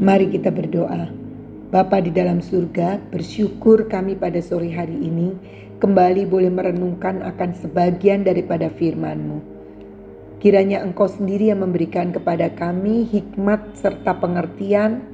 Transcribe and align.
Mari 0.00 0.32
kita 0.32 0.48
berdoa. 0.48 1.12
Bapa 1.68 2.00
di 2.00 2.08
dalam 2.08 2.40
surga, 2.40 2.96
bersyukur 3.12 3.84
kami 3.84 4.16
pada 4.16 4.40
sore 4.40 4.72
hari 4.72 4.96
ini 4.96 5.36
kembali 5.76 6.24
boleh 6.24 6.48
merenungkan 6.48 7.20
akan 7.20 7.52
sebagian 7.60 8.24
daripada 8.24 8.72
firman-Mu. 8.72 9.44
Kiranya 10.40 10.80
Engkau 10.80 11.04
sendiri 11.04 11.52
yang 11.52 11.60
memberikan 11.60 12.16
kepada 12.16 12.48
kami 12.48 13.12
hikmat 13.12 13.76
serta 13.76 14.16
pengertian 14.16 15.04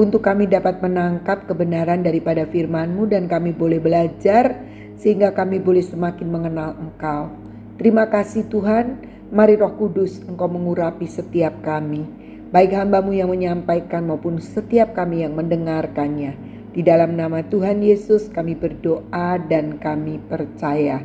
untuk 0.00 0.24
kami 0.24 0.48
dapat 0.48 0.80
menangkap 0.80 1.44
kebenaran 1.44 2.00
daripada 2.00 2.48
firman-Mu 2.48 3.12
dan 3.12 3.28
kami 3.28 3.52
boleh 3.52 3.76
belajar 3.76 4.56
sehingga 4.96 5.36
kami 5.36 5.60
boleh 5.60 5.84
semakin 5.84 6.28
mengenal 6.32 6.80
Engkau. 6.80 7.28
Terima 7.76 8.08
kasih 8.08 8.48
Tuhan, 8.48 9.04
mari 9.36 9.60
roh 9.60 9.76
kudus 9.76 10.24
Engkau 10.24 10.48
mengurapi 10.48 11.04
setiap 11.04 11.60
kami 11.60 12.19
baik 12.50 12.74
hambamu 12.74 13.14
yang 13.14 13.30
menyampaikan 13.30 14.10
maupun 14.10 14.42
setiap 14.42 14.94
kami 14.94 15.22
yang 15.22 15.38
mendengarkannya. 15.38 16.34
Di 16.70 16.82
dalam 16.82 17.14
nama 17.18 17.42
Tuhan 17.46 17.82
Yesus 17.82 18.30
kami 18.30 18.58
berdoa 18.58 19.38
dan 19.46 19.78
kami 19.78 20.18
percaya. 20.26 21.02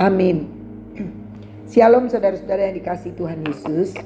Amin. 0.00 0.48
Shalom 1.72 2.08
saudara-saudara 2.08 2.72
yang 2.72 2.76
dikasih 2.80 3.12
Tuhan 3.16 3.40
Yesus. 3.44 3.96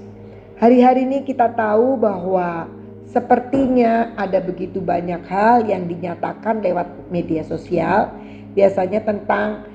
Hari-hari 0.58 1.06
ini 1.06 1.26
kita 1.26 1.50
tahu 1.54 1.98
bahwa 1.98 2.70
sepertinya 3.06 4.14
ada 4.14 4.38
begitu 4.38 4.78
banyak 4.78 5.22
hal 5.26 5.66
yang 5.66 5.86
dinyatakan 5.86 6.62
lewat 6.62 7.10
media 7.10 7.42
sosial. 7.46 8.14
Biasanya 8.54 9.02
tentang 9.02 9.71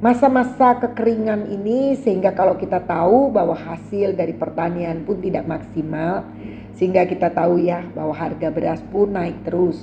masa-masa 0.00 0.80
kekeringan 0.80 1.52
ini 1.52 1.92
sehingga 2.00 2.32
kalau 2.32 2.56
kita 2.56 2.80
tahu 2.80 3.28
bahwa 3.28 3.52
hasil 3.52 4.16
dari 4.16 4.32
pertanian 4.32 5.04
pun 5.04 5.20
tidak 5.20 5.44
maksimal 5.44 6.24
sehingga 6.72 7.04
kita 7.04 7.28
tahu 7.28 7.60
ya 7.60 7.84
bahwa 7.92 8.16
harga 8.16 8.48
beras 8.48 8.80
pun 8.88 9.12
naik 9.12 9.44
terus. 9.44 9.76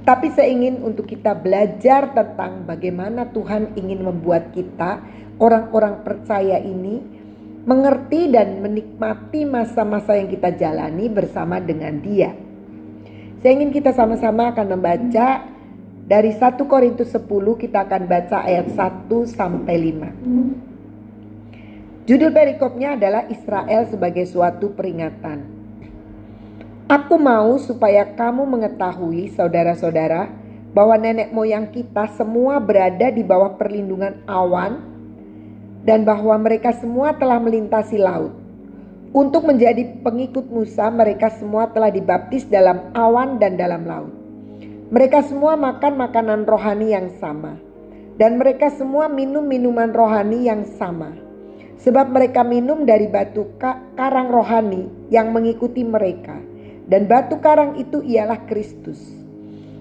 Tapi 0.00 0.32
saya 0.32 0.48
ingin 0.48 0.80
untuk 0.80 1.04
kita 1.04 1.36
belajar 1.36 2.16
tentang 2.16 2.64
bagaimana 2.64 3.28
Tuhan 3.28 3.76
ingin 3.76 4.00
membuat 4.00 4.48
kita 4.56 5.04
orang-orang 5.36 6.00
percaya 6.00 6.56
ini 6.56 7.04
mengerti 7.68 8.32
dan 8.32 8.64
menikmati 8.64 9.44
masa-masa 9.44 10.16
yang 10.16 10.32
kita 10.32 10.56
jalani 10.56 11.12
bersama 11.12 11.60
dengan 11.60 12.00
Dia. 12.00 12.32
Saya 13.44 13.52
ingin 13.60 13.72
kita 13.76 13.92
sama-sama 13.92 14.56
akan 14.56 14.66
membaca 14.80 15.59
dari 16.10 16.34
1 16.34 16.58
Korintus 16.66 17.14
10 17.14 17.22
kita 17.54 17.86
akan 17.86 18.10
baca 18.10 18.42
ayat 18.42 18.74
1 18.74 19.06
sampai 19.30 19.94
5. 19.94 22.10
Judul 22.10 22.34
perikopnya 22.34 22.98
adalah 22.98 23.30
Israel 23.30 23.86
sebagai 23.86 24.26
suatu 24.26 24.74
peringatan. 24.74 25.46
Aku 26.90 27.14
mau 27.14 27.54
supaya 27.62 28.02
kamu 28.02 28.42
mengetahui 28.42 29.30
saudara-saudara 29.38 30.26
bahwa 30.74 30.98
nenek 30.98 31.30
moyang 31.30 31.70
kita 31.70 32.10
semua 32.18 32.58
berada 32.58 33.14
di 33.14 33.22
bawah 33.22 33.54
perlindungan 33.54 34.26
awan 34.26 34.82
dan 35.86 36.02
bahwa 36.02 36.34
mereka 36.42 36.74
semua 36.74 37.14
telah 37.14 37.38
melintasi 37.38 38.02
laut. 38.02 38.34
Untuk 39.14 39.46
menjadi 39.46 40.02
pengikut 40.02 40.50
Musa 40.50 40.90
mereka 40.90 41.30
semua 41.30 41.70
telah 41.70 41.94
dibaptis 41.94 42.50
dalam 42.50 42.90
awan 42.98 43.38
dan 43.38 43.54
dalam 43.54 43.86
laut. 43.86 44.19
Mereka 44.90 45.22
semua 45.22 45.54
makan 45.54 46.02
makanan 46.02 46.50
rohani 46.50 46.90
yang 46.90 47.14
sama, 47.22 47.54
dan 48.18 48.42
mereka 48.42 48.74
semua 48.74 49.06
minum 49.06 49.46
minuman 49.46 49.86
rohani 49.94 50.50
yang 50.50 50.66
sama, 50.66 51.14
sebab 51.78 52.10
mereka 52.10 52.42
minum 52.42 52.82
dari 52.82 53.06
batu 53.06 53.54
karang 53.94 54.34
rohani 54.34 54.90
yang 55.06 55.30
mengikuti 55.30 55.86
mereka, 55.86 56.34
dan 56.90 57.06
batu 57.06 57.38
karang 57.38 57.78
itu 57.78 58.02
ialah 58.02 58.42
Kristus. 58.50 58.98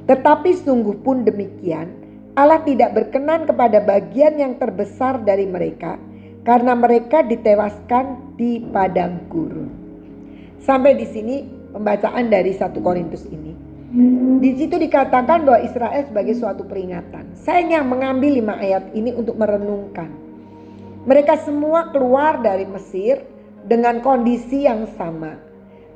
Tetapi 0.06 0.54
sungguh 0.54 1.02
pun 1.02 1.26
demikian, 1.26 1.90
Allah 2.38 2.62
tidak 2.62 2.94
berkenan 2.94 3.50
kepada 3.50 3.82
bagian 3.82 4.38
yang 4.38 4.62
terbesar 4.62 5.26
dari 5.26 5.50
mereka, 5.50 5.98
karena 6.46 6.78
mereka 6.78 7.26
ditewaskan 7.26 8.38
di 8.38 8.62
padang 8.62 9.26
gurun. 9.26 9.74
Sampai 10.62 10.94
di 10.94 11.10
sini 11.10 11.50
pembacaan 11.74 12.30
dari 12.30 12.54
satu 12.54 12.78
Korintus 12.78 13.26
ini. 13.26 13.69
Di 13.90 14.54
situ 14.54 14.78
dikatakan 14.78 15.50
bahwa 15.50 15.66
Israel 15.66 16.06
sebagai 16.06 16.38
suatu 16.38 16.62
peringatan. 16.62 17.34
Saya 17.34 17.66
yang 17.66 17.90
mengambil 17.90 18.38
lima 18.38 18.54
ayat 18.62 18.94
ini 18.94 19.10
untuk 19.18 19.34
merenungkan. 19.34 20.14
Mereka 21.10 21.42
semua 21.42 21.90
keluar 21.90 22.38
dari 22.38 22.70
Mesir 22.70 23.26
dengan 23.66 23.98
kondisi 24.06 24.70
yang 24.70 24.86
sama. 24.94 25.42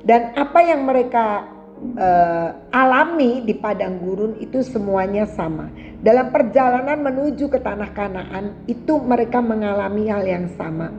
Dan 0.02 0.34
apa 0.34 0.58
yang 0.66 0.82
mereka 0.82 1.46
uh, 1.94 2.74
alami 2.74 3.46
di 3.46 3.54
padang 3.54 4.02
gurun 4.02 4.42
itu 4.42 4.66
semuanya 4.66 5.30
sama. 5.30 5.70
Dalam 6.02 6.34
perjalanan 6.34 6.98
menuju 6.98 7.46
ke 7.46 7.62
tanah 7.62 7.94
Kanaan 7.94 8.66
itu 8.66 8.98
mereka 8.98 9.38
mengalami 9.38 10.10
hal 10.10 10.26
yang 10.26 10.50
sama. 10.58 10.90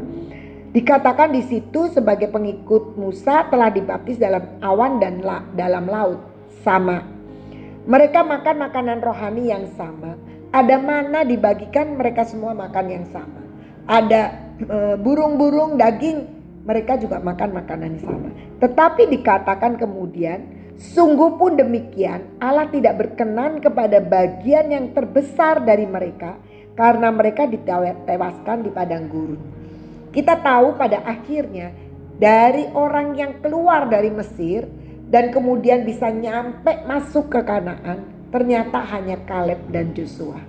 Dikatakan 0.71 1.35
di 1.35 1.43
situ 1.43 1.91
sebagai 1.91 2.31
pengikut 2.31 2.95
Musa 2.95 3.43
telah 3.51 3.67
dibaptis 3.67 4.15
dalam 4.15 4.63
awan 4.63 5.03
dan 5.03 5.19
la, 5.19 5.43
dalam 5.51 5.91
laut 5.91 6.34
sama. 6.63 7.05
Mereka 7.85 8.25
makan 8.25 8.55
makanan 8.65 8.99
rohani 9.01 9.53
yang 9.53 9.69
sama. 9.77 10.17
Ada 10.49 10.79
mana 10.81 11.21
dibagikan 11.21 11.99
mereka 11.99 12.25
semua 12.25 12.55
makan 12.55 12.85
yang 12.89 13.05
sama. 13.11 13.41
Ada 13.85 14.21
eh, 14.57 14.95
burung-burung, 14.97 15.75
e, 15.75 15.79
daging, 15.83 16.17
mereka 16.65 16.97
juga 16.97 17.21
makan 17.21 17.49
makanan 17.53 17.89
yang 17.99 18.03
sama. 18.03 18.29
Tetapi 18.57 19.05
dikatakan 19.13 19.77
kemudian, 19.77 20.71
sungguh 20.75 21.37
pun 21.37 21.55
demikian 21.55 22.41
Allah 22.41 22.67
tidak 22.67 22.97
berkenan 22.97 23.61
kepada 23.61 24.01
bagian 24.01 24.73
yang 24.73 24.85
terbesar 24.91 25.61
dari 25.61 25.85
mereka 25.85 26.35
karena 26.75 27.13
mereka 27.13 27.47
ditewaskan 27.47 28.65
di 28.65 28.69
padang 28.73 29.07
gurun. 29.07 29.39
Kita 30.11 30.39
tahu 30.39 30.75
pada 30.79 31.03
akhirnya 31.05 31.71
dari 32.15 32.71
orang 32.71 33.15
yang 33.15 33.39
keluar 33.43 33.87
dari 33.91 34.11
Mesir 34.11 34.67
dan 35.09 35.29
kemudian 35.29 35.85
bisa 35.85 36.09
nyampe 36.09 36.81
masuk 36.89 37.29
ke 37.29 37.41
Kanaan, 37.45 38.29
ternyata 38.33 38.81
hanya 38.93 39.21
Kaleb 39.25 39.61
dan 39.69 39.93
Joshua. 39.93 40.41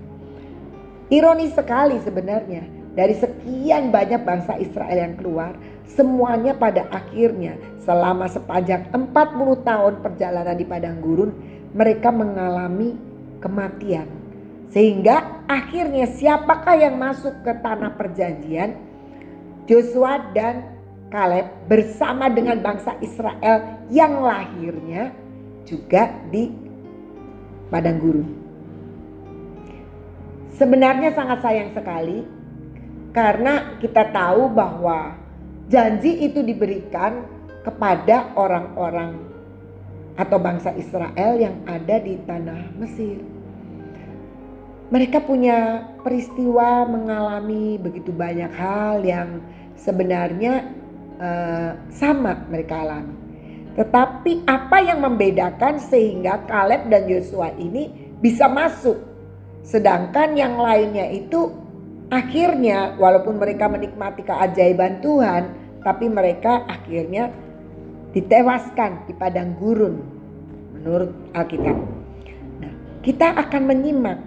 Ironis 1.13 1.55
sekali 1.55 2.01
sebenarnya, 2.03 2.67
dari 2.97 3.15
sekian 3.15 3.93
banyak 3.93 4.25
bangsa 4.25 4.57
Israel 4.59 4.97
yang 4.97 5.15
keluar, 5.21 5.53
semuanya 5.87 6.57
pada 6.57 6.89
akhirnya 6.91 7.61
selama 7.85 8.27
sepanjang 8.27 8.91
40 8.91 9.63
tahun 9.63 9.95
perjalanan 10.03 10.57
di 10.57 10.67
padang 10.67 10.99
gurun, 10.99 11.31
mereka 11.77 12.11
mengalami 12.11 12.97
kematian. 13.39 14.09
Sehingga 14.73 15.47
akhirnya 15.47 16.11
siapakah 16.11 16.75
yang 16.75 16.99
masuk 16.99 17.45
ke 17.47 17.53
tanah 17.63 17.95
perjanjian? 17.95 18.75
Joshua 19.71 20.33
dan 20.35 20.76
Kaleb 21.07 21.71
bersama 21.71 22.27
dengan 22.27 22.59
bangsa 22.59 22.99
Israel 22.99 23.87
yang 23.91 24.19
lahirnya 24.21 25.15
juga 25.63 26.11
di 26.31 26.51
padang 27.71 27.99
gurun. 28.03 28.29
Sebenarnya 30.57 31.13
sangat 31.15 31.45
sayang 31.45 31.71
sekali 31.77 32.27
karena 33.15 33.79
kita 33.79 34.09
tahu 34.11 34.51
bahwa 34.51 35.15
janji 35.69 36.27
itu 36.27 36.41
diberikan 36.43 37.27
kepada 37.63 38.33
orang-orang 38.39 39.19
atau 40.17 40.39
bangsa 40.41 40.73
Israel 40.75 41.37
yang 41.37 41.61
ada 41.69 42.01
di 42.01 42.17
tanah 42.25 42.73
Mesir. 42.81 43.21
Mereka 44.87 45.27
punya 45.27 45.83
peristiwa 46.01 46.87
mengalami 46.87 47.75
begitu 47.77 48.15
banyak 48.15 48.53
hal 48.55 49.03
yang 49.03 49.43
sebenarnya 49.75 50.86
uh, 51.21 51.71
sama 51.93 52.47
mereka 52.49 52.83
alami. 52.85 53.15
Tetapi 53.77 54.49
apa 54.49 54.81
yang 54.81 55.05
membedakan 55.05 55.77
sehingga 55.77 56.49
Kaleb 56.49 56.89
dan 56.89 57.05
Yosua 57.05 57.53
ini 57.61 57.93
bisa 58.17 58.49
masuk. 58.49 58.97
Sedangkan 59.61 60.33
yang 60.33 60.57
lainnya 60.57 61.13
itu 61.13 61.53
akhirnya 62.09 62.97
walaupun 62.97 63.37
mereka 63.37 63.69
menikmati 63.69 64.25
keajaiban 64.25 65.05
Tuhan. 65.05 65.45
Tapi 65.85 66.11
mereka 66.11 66.67
akhirnya 66.67 67.31
ditewaskan 68.11 69.07
di 69.07 69.15
padang 69.15 69.55
gurun 69.61 70.03
menurut 70.73 71.13
Alkitab. 71.37 71.77
Nah, 72.59 72.73
kita 73.05 73.37
akan 73.39 73.63
menyimak 73.71 74.19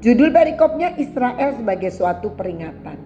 judul 0.00 0.30
perikopnya 0.30 0.94
Israel 0.96 1.58
sebagai 1.58 1.90
suatu 1.90 2.32
peringatan. 2.32 2.96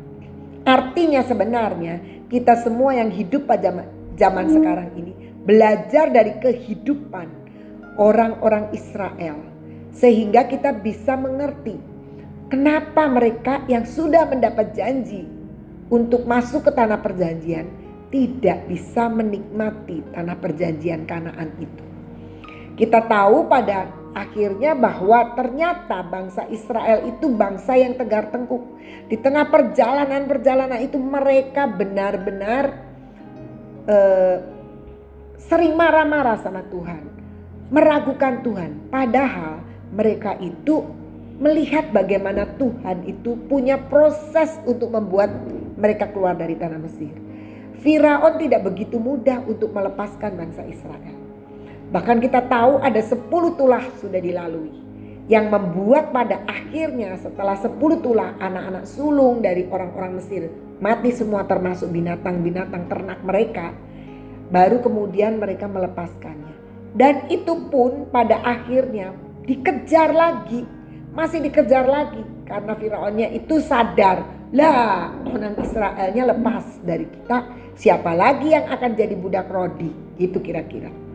Artinya 0.68 1.24
sebenarnya 1.24 2.17
kita 2.28 2.60
semua 2.60 2.96
yang 2.96 3.08
hidup 3.08 3.48
pada 3.48 3.88
zaman 4.16 4.46
hmm. 4.48 4.54
sekarang 4.60 4.88
ini 4.96 5.12
belajar 5.44 6.12
dari 6.12 6.36
kehidupan 6.40 7.28
orang-orang 7.96 8.68
Israel 8.76 9.40
sehingga 9.96 10.44
kita 10.46 10.76
bisa 10.78 11.16
mengerti 11.16 11.80
kenapa 12.52 13.08
mereka 13.08 13.64
yang 13.66 13.88
sudah 13.88 14.28
mendapat 14.28 14.76
janji 14.76 15.24
untuk 15.88 16.28
masuk 16.28 16.68
ke 16.68 16.72
tanah 16.76 17.00
perjanjian 17.00 17.66
tidak 18.08 18.64
bisa 18.68 19.08
menikmati 19.08 20.00
tanah 20.16 20.36
perjanjian 20.40 21.04
Kanaan 21.04 21.52
itu. 21.60 21.84
Kita 22.78 23.04
tahu 23.04 23.50
pada 23.50 23.90
akhirnya 24.16 24.72
bahwa 24.72 25.36
ternyata 25.36 26.00
bangsa 26.04 26.48
Israel 26.48 27.04
itu 27.08 27.28
bangsa 27.32 27.76
yang 27.76 27.96
tegar 27.96 28.32
tengkuk. 28.32 28.64
Di 29.08 29.16
tengah 29.20 29.48
perjalanan-perjalanan 29.48 30.80
itu 30.84 30.96
mereka 30.96 31.68
benar-benar 31.68 32.64
uh, 33.88 34.36
sering 35.38 35.76
marah-marah 35.76 36.40
sama 36.40 36.64
Tuhan, 36.68 37.02
meragukan 37.72 38.40
Tuhan. 38.44 38.70
Padahal 38.92 39.64
mereka 39.92 40.36
itu 40.40 40.84
melihat 41.38 41.94
bagaimana 41.94 42.44
Tuhan 42.58 43.06
itu 43.06 43.38
punya 43.46 43.78
proses 43.78 44.58
untuk 44.66 44.90
membuat 44.90 45.30
mereka 45.78 46.10
keluar 46.10 46.34
dari 46.34 46.58
tanah 46.58 46.80
Mesir. 46.82 47.14
Firaun 47.78 48.42
tidak 48.42 48.66
begitu 48.66 48.98
mudah 48.98 49.46
untuk 49.46 49.70
melepaskan 49.70 50.34
bangsa 50.34 50.66
Israel. 50.66 51.27
Bahkan 51.88 52.20
kita 52.20 52.44
tahu 52.44 52.84
ada 52.84 53.00
10 53.00 53.28
tulah 53.56 53.84
sudah 53.96 54.20
dilalui. 54.20 54.72
Yang 55.28 55.46
membuat 55.52 56.12
pada 56.12 56.40
akhirnya 56.48 57.16
setelah 57.20 57.56
10 57.56 57.76
tulah 58.04 58.36
anak-anak 58.40 58.84
sulung 58.88 59.40
dari 59.40 59.68
orang-orang 59.68 60.20
Mesir 60.20 60.48
mati 60.78 61.10
semua 61.10 61.44
termasuk 61.48 61.88
binatang-binatang 61.88 62.88
ternak 62.88 63.20
mereka. 63.24 63.72
Baru 64.48 64.80
kemudian 64.80 65.36
mereka 65.40 65.68
melepaskannya. 65.68 66.56
Dan 66.96 67.28
itu 67.28 67.68
pun 67.68 68.08
pada 68.08 68.40
akhirnya 68.40 69.12
dikejar 69.44 70.12
lagi 70.12 70.78
masih 71.12 71.40
dikejar 71.40 71.88
lagi 71.88 72.20
karena 72.44 72.76
Firaunnya 72.76 73.28
itu 73.32 73.58
sadar 73.64 74.22
lah 74.52 75.12
orang 75.24 75.56
Israelnya 75.60 76.30
lepas 76.36 76.64
dari 76.84 77.08
kita 77.08 77.48
siapa 77.76 78.12
lagi 78.12 78.52
yang 78.52 78.68
akan 78.68 78.90
jadi 78.92 79.16
budak 79.16 79.48
rodi 79.48 79.88
itu 80.20 80.36
kira-kira 80.40 81.07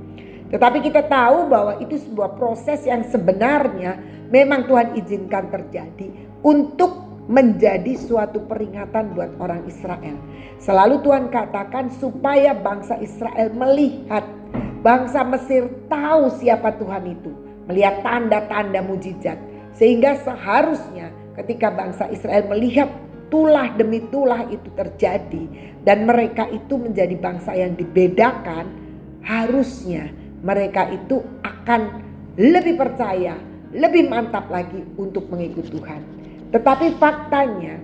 tetapi 0.54 0.86
kita 0.86 1.10
tahu 1.10 1.50
bahwa 1.50 1.82
itu 1.82 1.98
sebuah 1.98 2.38
proses 2.38 2.86
yang 2.86 3.02
sebenarnya 3.10 3.98
memang 4.30 4.70
Tuhan 4.70 4.94
izinkan 5.02 5.50
terjadi 5.50 6.14
untuk 6.46 7.26
menjadi 7.26 7.98
suatu 7.98 8.46
peringatan 8.46 9.18
buat 9.18 9.34
orang 9.42 9.66
Israel. 9.66 10.14
Selalu 10.62 11.02
Tuhan 11.02 11.34
katakan 11.34 11.90
supaya 11.98 12.54
bangsa 12.54 13.02
Israel 13.02 13.50
melihat, 13.50 14.22
bangsa 14.86 15.26
Mesir 15.26 15.74
tahu 15.90 16.30
siapa 16.38 16.78
Tuhan 16.78 17.02
itu, 17.10 17.34
melihat 17.66 18.06
tanda-tanda 18.06 18.86
mujizat. 18.86 19.42
Sehingga 19.74 20.22
seharusnya 20.22 21.10
ketika 21.34 21.74
bangsa 21.74 22.14
Israel 22.14 22.46
melihat 22.54 22.94
tulah 23.34 23.74
demi 23.74 24.06
tulah 24.14 24.46
itu 24.54 24.70
terjadi 24.78 25.50
dan 25.82 26.06
mereka 26.06 26.46
itu 26.54 26.78
menjadi 26.78 27.18
bangsa 27.18 27.58
yang 27.58 27.74
dibedakan, 27.74 28.70
harusnya 29.26 30.23
mereka 30.44 30.92
itu 30.92 31.24
akan 31.42 31.82
lebih 32.36 32.76
percaya, 32.76 33.40
lebih 33.72 34.12
mantap 34.12 34.52
lagi 34.52 34.84
untuk 35.00 35.32
mengikut 35.32 35.72
Tuhan. 35.72 36.02
Tetapi 36.52 37.00
faktanya 37.00 37.80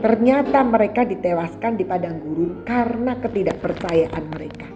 ternyata 0.00 0.62
mereka 0.62 1.02
ditewaskan 1.02 1.76
di 1.76 1.84
padang 1.84 2.22
gurun 2.22 2.62
karena 2.62 3.18
ketidakpercayaan 3.18 4.24
mereka. 4.30 4.68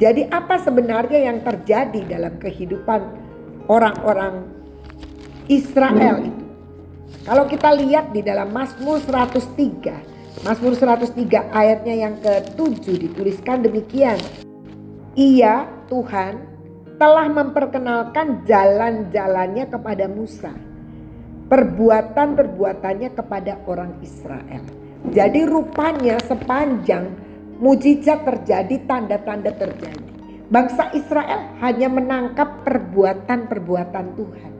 Jadi 0.00 0.26
apa 0.32 0.56
sebenarnya 0.58 1.30
yang 1.30 1.44
terjadi 1.44 2.00
dalam 2.08 2.40
kehidupan 2.40 3.00
orang-orang 3.68 4.48
Israel 5.46 6.24
itu. 6.24 6.44
Kalau 7.28 7.44
kita 7.44 7.76
lihat 7.76 8.16
di 8.16 8.24
dalam 8.24 8.48
Mazmur 8.48 8.96
103, 9.04 10.40
Mazmur 10.40 10.72
103 10.72 11.52
ayatnya 11.52 11.94
yang 12.08 12.14
ke-7 12.24 12.96
dituliskan 12.96 13.60
demikian. 13.60 14.16
Ia 15.20 15.68
Tuhan 15.90 16.34
telah 16.96 17.26
memperkenalkan 17.26 18.46
jalan-jalannya 18.46 19.66
kepada 19.66 20.06
Musa. 20.06 20.54
Perbuatan-perbuatannya 21.50 23.10
kepada 23.10 23.58
orang 23.66 23.98
Israel. 23.98 24.62
Jadi 25.10 25.40
rupanya 25.42 26.22
sepanjang 26.22 27.10
mujizat 27.58 28.22
terjadi, 28.22 28.86
tanda-tanda 28.86 29.50
terjadi. 29.50 30.06
Bangsa 30.46 30.94
Israel 30.94 31.58
hanya 31.58 31.90
menangkap 31.90 32.62
perbuatan-perbuatan 32.62 34.06
Tuhan. 34.14 34.52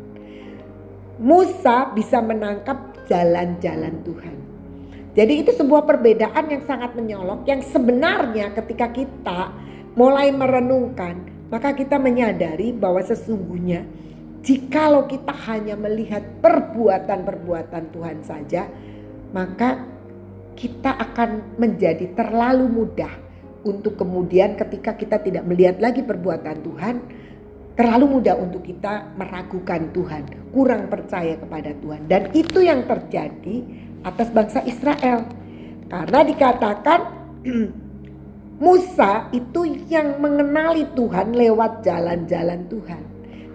Musa 1.21 1.93
bisa 1.94 2.19
menangkap 2.25 3.06
jalan-jalan 3.06 4.03
Tuhan. 4.03 4.37
Jadi 5.11 5.43
itu 5.43 5.50
sebuah 5.50 5.85
perbedaan 5.85 6.47
yang 6.47 6.62
sangat 6.62 6.94
menyolok 6.94 7.43
yang 7.44 7.61
sebenarnya 7.61 8.55
ketika 8.55 8.88
kita 8.94 9.50
mulai 9.95 10.31
merenungkan 10.31 11.47
maka 11.51 11.75
kita 11.75 11.99
menyadari 11.99 12.71
bahwa 12.71 13.03
sesungguhnya 13.03 13.83
jikalau 14.41 15.05
kita 15.11 15.35
hanya 15.51 15.75
melihat 15.75 16.23
perbuatan-perbuatan 16.41 17.85
Tuhan 17.91 18.19
saja 18.23 18.71
maka 19.31 19.87
kita 20.55 20.93
akan 20.93 21.57
menjadi 21.57 22.13
terlalu 22.13 22.67
mudah 22.69 23.13
untuk 23.65 24.01
kemudian 24.01 24.57
ketika 24.57 24.97
kita 24.97 25.21
tidak 25.21 25.45
melihat 25.45 25.77
lagi 25.81 26.01
perbuatan 26.01 26.57
Tuhan 26.65 26.95
terlalu 27.81 28.21
mudah 28.21 28.37
untuk 28.37 28.61
kita 28.61 29.17
meragukan 29.17 29.89
Tuhan, 29.97 30.53
kurang 30.53 30.93
percaya 30.93 31.41
kepada 31.41 31.73
Tuhan. 31.81 32.05
Dan 32.13 32.29
itu 32.37 32.61
yang 32.61 32.85
terjadi 32.85 33.57
atas 34.05 34.29
bangsa 34.29 34.61
Israel. 34.69 35.25
Karena 35.89 36.21
dikatakan 36.21 37.01
Musa 38.61 39.33
itu 39.33 39.89
yang 39.89 40.21
mengenali 40.21 40.85
Tuhan 40.93 41.33
lewat 41.33 41.81
jalan-jalan 41.81 42.69
Tuhan. 42.69 43.03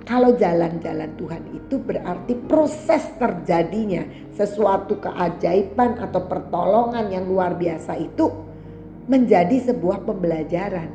Kalau 0.01 0.33
jalan-jalan 0.33 1.13
Tuhan 1.13 1.45
itu 1.53 1.77
berarti 1.77 2.33
proses 2.49 3.13
terjadinya 3.21 4.01
sesuatu 4.33 4.97
keajaiban 4.97 6.01
atau 6.01 6.25
pertolongan 6.25 7.13
yang 7.13 7.29
luar 7.29 7.53
biasa 7.53 8.01
itu 8.01 8.33
menjadi 9.05 9.69
sebuah 9.69 10.01
pembelajaran. 10.09 10.89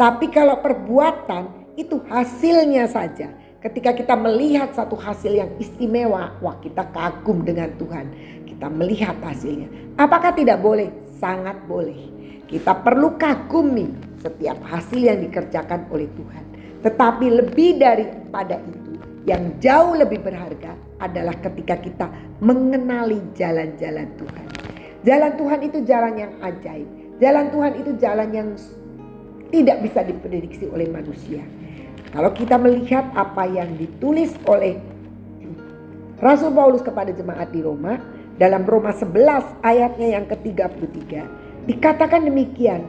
Tapi 0.00 0.32
kalau 0.32 0.64
perbuatan 0.64 1.76
itu 1.76 2.00
hasilnya 2.08 2.88
saja. 2.88 3.28
Ketika 3.60 3.92
kita 3.92 4.16
melihat 4.16 4.72
satu 4.72 4.96
hasil 4.96 5.36
yang 5.36 5.52
istimewa, 5.60 6.32
wah 6.40 6.56
kita 6.64 6.88
kagum 6.96 7.44
dengan 7.44 7.76
Tuhan. 7.76 8.08
Kita 8.48 8.72
melihat 8.72 9.20
hasilnya. 9.20 9.68
Apakah 10.00 10.32
tidak 10.32 10.64
boleh? 10.64 10.88
Sangat 11.20 11.60
boleh. 11.68 12.13
Kita 12.54 12.70
perlu 12.70 13.18
kagumi 13.18 14.14
setiap 14.22 14.62
hasil 14.62 15.02
yang 15.02 15.18
dikerjakan 15.26 15.90
oleh 15.90 16.06
Tuhan. 16.14 16.44
Tetapi 16.86 17.26
lebih 17.42 17.82
daripada 17.82 18.62
itu, 18.62 18.94
yang 19.26 19.58
jauh 19.58 19.98
lebih 19.98 20.22
berharga 20.22 20.78
adalah 21.02 21.34
ketika 21.42 21.82
kita 21.82 22.06
mengenali 22.38 23.18
jalan-jalan 23.34 24.06
Tuhan. 24.14 24.46
Jalan 25.02 25.32
Tuhan 25.34 25.60
itu 25.66 25.78
jalan 25.82 26.14
yang 26.14 26.32
ajaib. 26.46 26.86
Jalan 27.18 27.46
Tuhan 27.50 27.72
itu 27.74 27.90
jalan 27.98 28.28
yang 28.30 28.48
tidak 29.50 29.82
bisa 29.82 30.06
diprediksi 30.06 30.70
oleh 30.70 30.86
manusia. 30.86 31.42
Kalau 32.14 32.30
kita 32.30 32.54
melihat 32.54 33.10
apa 33.18 33.50
yang 33.50 33.74
ditulis 33.74 34.30
oleh 34.46 34.78
Rasul 36.22 36.54
Paulus 36.54 36.86
kepada 36.86 37.10
jemaat 37.10 37.50
di 37.50 37.66
Roma 37.66 37.98
dalam 38.38 38.62
Roma 38.62 38.94
11 38.94 39.66
ayatnya 39.66 40.22
yang 40.22 40.30
ke-33 40.30 41.42
dikatakan 41.68 42.28
demikian. 42.28 42.84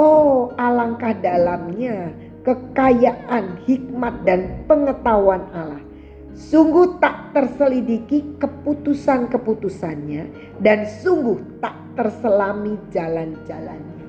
Oh, 0.00 0.56
alangkah 0.56 1.12
dalamnya 1.12 2.08
kekayaan, 2.40 3.60
hikmat 3.68 4.24
dan 4.24 4.64
pengetahuan 4.64 5.44
Allah. 5.52 5.84
Sungguh 6.32 6.96
tak 7.02 7.36
terselidiki 7.36 8.40
keputusan-keputusannya 8.40 10.56
dan 10.62 10.88
sungguh 10.88 11.60
tak 11.60 11.76
terselami 11.98 12.80
jalan-jalannya. 12.88 14.08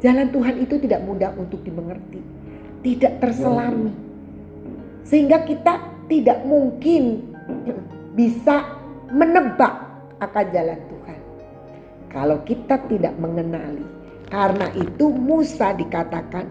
Jalan 0.00 0.28
Tuhan 0.32 0.56
itu 0.64 0.80
tidak 0.80 1.04
mudah 1.04 1.36
untuk 1.36 1.60
dimengerti 1.60 2.36
tidak 2.86 3.18
terselami. 3.18 3.90
Sehingga 5.02 5.42
kita 5.42 6.06
tidak 6.06 6.46
mungkin 6.46 7.34
bisa 8.14 8.78
menebak 9.10 9.74
akan 10.22 10.46
jalan. 10.54 10.80
Kalau 12.16 12.40
kita 12.48 12.80
tidak 12.88 13.12
mengenali. 13.20 13.84
Karena 14.26 14.72
itu 14.72 15.12
Musa 15.12 15.76
dikatakan 15.76 16.48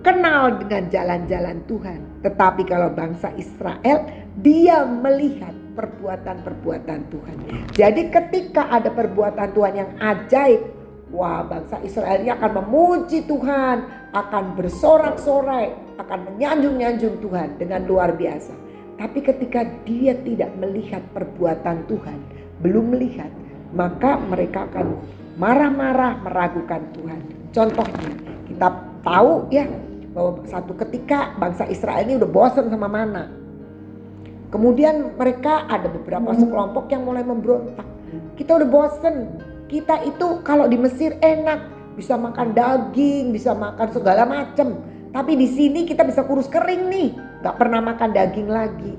kenal 0.00 0.56
dengan 0.56 0.88
jalan-jalan 0.88 1.60
Tuhan. 1.68 2.00
Tetapi 2.24 2.62
kalau 2.64 2.88
bangsa 2.96 3.30
Israel 3.36 4.08
dia 4.40 4.88
melihat 4.88 5.52
perbuatan-perbuatan 5.76 7.00
Tuhan. 7.12 7.36
Jadi 7.76 8.08
ketika 8.08 8.72
ada 8.72 8.88
perbuatan 8.88 9.52
Tuhan 9.52 9.72
yang 9.76 9.90
ajaib 10.00 10.80
Wah 11.10 11.42
bangsa 11.42 11.82
Israel 11.82 12.22
ini 12.22 12.30
akan 12.30 12.62
memuji 12.62 13.26
Tuhan, 13.26 13.82
akan 14.14 14.54
bersorak-sorai, 14.54 15.98
akan 15.98 16.18
menyanjung-nyanjung 16.30 17.18
Tuhan 17.18 17.58
dengan 17.58 17.82
luar 17.82 18.14
biasa. 18.14 18.54
Tapi 18.94 19.18
ketika 19.18 19.66
dia 19.82 20.14
tidak 20.22 20.54
melihat 20.54 21.02
perbuatan 21.10 21.82
Tuhan, 21.90 22.18
belum 22.62 22.94
melihat, 22.94 23.26
maka 23.74 24.18
mereka 24.18 24.66
akan 24.70 24.86
marah-marah 25.38 26.20
meragukan 26.20 26.82
Tuhan. 26.94 27.20
Contohnya, 27.50 28.10
kita 28.46 28.68
tahu 29.02 29.48
ya 29.50 29.66
bahwa 30.10 30.42
satu 30.46 30.74
ketika 30.74 31.34
bangsa 31.38 31.66
Israel 31.70 32.02
ini 32.02 32.18
udah 32.18 32.30
bosan 32.30 32.66
sama 32.68 32.90
mana. 32.90 33.30
Kemudian 34.50 35.14
mereka 35.14 35.70
ada 35.70 35.86
beberapa 35.86 36.34
sekelompok 36.34 36.90
yang 36.90 37.06
mulai 37.06 37.22
memberontak. 37.22 37.86
Kita 38.34 38.58
udah 38.58 38.68
bosen. 38.68 39.16
Kita 39.70 40.02
itu 40.02 40.42
kalau 40.42 40.66
di 40.66 40.74
Mesir 40.74 41.14
enak, 41.22 41.94
bisa 41.94 42.18
makan 42.18 42.50
daging, 42.50 43.30
bisa 43.30 43.54
makan 43.54 43.86
segala 43.94 44.26
macam. 44.26 44.82
Tapi 45.14 45.38
di 45.38 45.46
sini 45.46 45.86
kita 45.86 46.02
bisa 46.02 46.26
kurus 46.26 46.50
kering 46.50 46.90
nih, 46.90 47.14
nggak 47.42 47.54
pernah 47.54 47.78
makan 47.78 48.10
daging 48.10 48.50
lagi. 48.50 48.94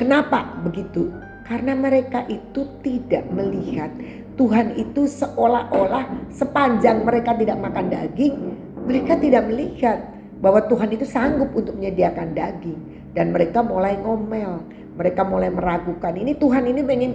Kenapa 0.00 0.56
begitu? 0.64 1.12
Karena 1.48 1.72
mereka 1.72 2.28
itu 2.28 2.68
tidak 2.84 3.24
melihat 3.32 3.88
Tuhan 4.36 4.76
itu 4.76 5.08
seolah-olah 5.08 6.28
sepanjang 6.28 7.02
mereka 7.08 7.32
tidak 7.34 7.56
makan 7.56 7.88
daging, 7.88 8.36
mereka 8.84 9.16
tidak 9.16 9.48
melihat 9.48 9.98
bahwa 10.44 10.62
Tuhan 10.68 10.92
itu 10.92 11.08
sanggup 11.08 11.50
untuk 11.56 11.74
menyediakan 11.74 12.36
daging 12.36 13.10
dan 13.16 13.32
mereka 13.32 13.64
mulai 13.64 13.96
ngomel, 13.98 14.62
mereka 14.94 15.26
mulai 15.26 15.50
meragukan 15.50 16.14
ini 16.14 16.36
Tuhan 16.36 16.68
ini 16.68 16.84
pengen 16.84 17.10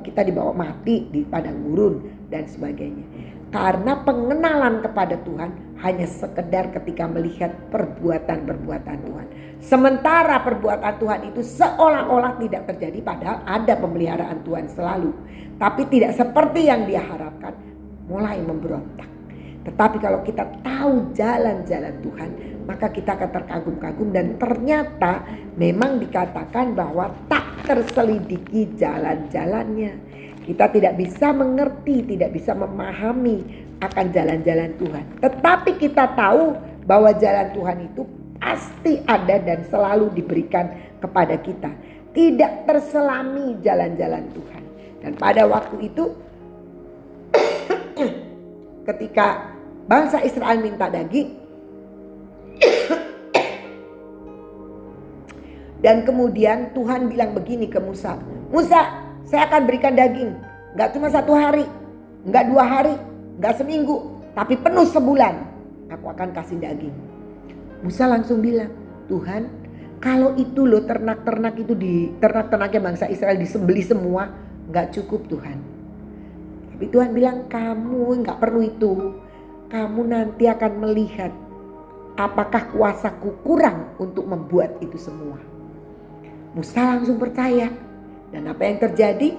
kita 0.00 0.26
dibawa 0.26 0.50
mati 0.56 1.06
di 1.12 1.22
padang 1.22 1.62
gurun 1.68 2.26
dan 2.32 2.48
sebagainya. 2.48 3.04
Karena 3.54 4.02
pengenalan 4.02 4.82
kepada 4.82 5.14
Tuhan 5.22 5.78
hanya 5.78 6.08
sekedar 6.10 6.74
ketika 6.74 7.06
melihat 7.06 7.54
perbuatan-perbuatan 7.70 8.96
Tuhan. 9.06 9.26
Sementara 9.64 10.44
perbuatan 10.44 10.94
Tuhan 11.00 11.20
itu 11.32 11.40
seolah-olah 11.40 12.36
tidak 12.36 12.68
terjadi 12.68 13.00
padahal 13.00 13.48
ada 13.48 13.74
pemeliharaan 13.80 14.44
Tuhan 14.44 14.68
selalu. 14.68 15.10
Tapi 15.56 15.88
tidak 15.88 16.12
seperti 16.20 16.68
yang 16.68 16.84
dia 16.84 17.00
harapkan 17.00 17.56
mulai 18.04 18.44
memberontak. 18.44 19.08
Tetapi 19.64 19.96
kalau 19.96 20.20
kita 20.20 20.44
tahu 20.60 21.16
jalan-jalan 21.16 21.96
Tuhan, 22.04 22.30
maka 22.68 22.92
kita 22.92 23.16
akan 23.16 23.30
terkagum-kagum 23.32 24.12
dan 24.12 24.36
ternyata 24.36 25.24
memang 25.56 25.96
dikatakan 25.96 26.76
bahwa 26.76 27.08
tak 27.32 27.64
terselidiki 27.64 28.76
jalan-jalannya. 28.76 29.92
Kita 30.44 30.68
tidak 30.68 31.00
bisa 31.00 31.32
mengerti, 31.32 32.04
tidak 32.04 32.36
bisa 32.36 32.52
memahami 32.52 33.64
akan 33.80 34.06
jalan-jalan 34.12 34.76
Tuhan. 34.76 35.04
Tetapi 35.24 35.80
kita 35.80 36.12
tahu 36.12 36.52
bahwa 36.84 37.16
jalan 37.16 37.48
Tuhan 37.56 37.78
itu 37.88 38.04
pasti 38.44 39.00
ada 39.08 39.40
dan 39.40 39.64
selalu 39.64 40.12
diberikan 40.12 40.68
kepada 41.00 41.40
kita. 41.40 41.72
Tidak 42.12 42.68
terselami 42.68 43.56
jalan-jalan 43.64 44.28
Tuhan. 44.36 44.64
Dan 45.00 45.16
pada 45.16 45.48
waktu 45.48 45.88
itu 45.88 46.12
ketika 48.92 49.56
bangsa 49.88 50.20
Israel 50.20 50.60
minta 50.60 50.92
daging. 50.92 51.40
Dan 55.84 56.04
kemudian 56.08 56.72
Tuhan 56.72 57.12
bilang 57.12 57.36
begini 57.36 57.68
ke 57.68 57.76
Musa. 57.76 58.16
Musa 58.48 59.04
saya 59.24 59.48
akan 59.50 59.68
berikan 59.68 59.96
daging. 59.96 60.32
Gak 60.78 60.96
cuma 60.96 61.12
satu 61.12 61.34
hari. 61.34 61.66
Gak 62.28 62.48
dua 62.48 62.64
hari. 62.64 62.94
Gak 63.40 63.60
seminggu. 63.60 64.22
Tapi 64.32 64.56
penuh 64.56 64.88
sebulan. 64.88 65.34
Aku 65.92 66.08
akan 66.08 66.32
kasih 66.32 66.56
daging. 66.56 67.13
Musa 67.84 68.08
langsung 68.08 68.40
bilang. 68.40 68.72
Tuhan 69.04 69.42
kalau 70.00 70.32
itu 70.36 70.64
loh 70.64 70.84
ternak-ternak 70.88 71.60
itu 71.60 71.76
di 71.76 72.08
ternak-ternaknya 72.16 72.80
bangsa 72.80 73.04
Israel 73.12 73.36
disembeli 73.36 73.84
semua. 73.84 74.32
Gak 74.72 74.96
cukup 74.96 75.28
Tuhan. 75.28 75.60
Tapi 76.72 76.84
Tuhan 76.88 77.12
bilang 77.12 77.44
kamu 77.52 78.24
gak 78.24 78.40
perlu 78.40 78.60
itu 78.64 78.92
kamu 79.68 80.00
nanti 80.08 80.48
akan 80.48 80.72
melihat 80.80 81.32
apakah 82.16 82.72
kuasaku 82.72 83.44
kurang 83.44 83.92
untuk 84.00 84.24
membuat 84.24 84.80
itu 84.80 84.96
semua. 84.96 85.36
Musa 86.56 86.80
langsung 86.96 87.20
percaya. 87.20 87.68
Dan 88.30 88.50
apa 88.50 88.66
yang 88.66 88.82
terjadi? 88.82 89.36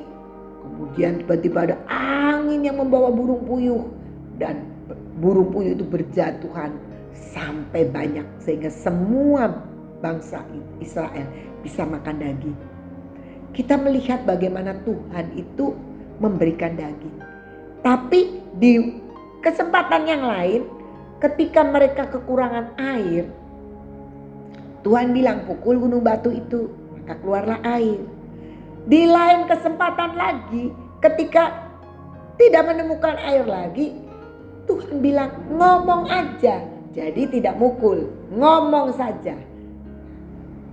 Kemudian 0.64 1.20
tiba-tiba 1.20 1.68
ada 1.68 1.78
angin 1.90 2.64
yang 2.64 2.80
membawa 2.80 3.12
burung 3.12 3.44
puyuh. 3.44 3.92
Dan 4.36 4.72
burung 5.20 5.52
puyuh 5.52 5.76
itu 5.76 5.84
berjatuhan 5.84 6.76
sampai 7.16 7.88
banyak. 7.88 8.28
Sehingga 8.44 8.70
semua 8.70 9.50
bangsa 10.04 10.44
Israel 10.84 11.26
bisa 11.64 11.88
makan 11.88 12.20
daging. 12.20 12.58
Kita 13.56 13.80
melihat 13.80 14.28
bagaimana 14.28 14.76
Tuhan 14.84 15.32
itu 15.40 15.72
memberikan 16.20 16.76
daging. 16.76 17.18
Tapi 17.80 18.44
di 18.60 18.74
Kesempatan 19.46 20.10
yang 20.10 20.26
lain, 20.26 20.66
ketika 21.22 21.62
mereka 21.62 22.10
kekurangan 22.10 22.74
air, 22.82 23.30
Tuhan 24.82 25.14
bilang 25.14 25.46
pukul 25.46 25.86
gunung 25.86 26.02
batu 26.02 26.34
itu, 26.34 26.66
maka 26.98 27.14
keluarlah 27.22 27.62
air. 27.62 28.02
Di 28.90 29.06
lain 29.06 29.46
kesempatan 29.46 30.18
lagi, 30.18 30.74
ketika 30.98 31.62
tidak 32.42 32.74
menemukan 32.74 33.22
air 33.22 33.46
lagi, 33.46 33.94
Tuhan 34.66 34.98
bilang 34.98 35.30
ngomong 35.54 36.10
aja. 36.10 36.66
Jadi 36.96 37.28
tidak 37.28 37.60
mukul, 37.60 38.08
ngomong 38.32 38.96
saja. 38.96 39.36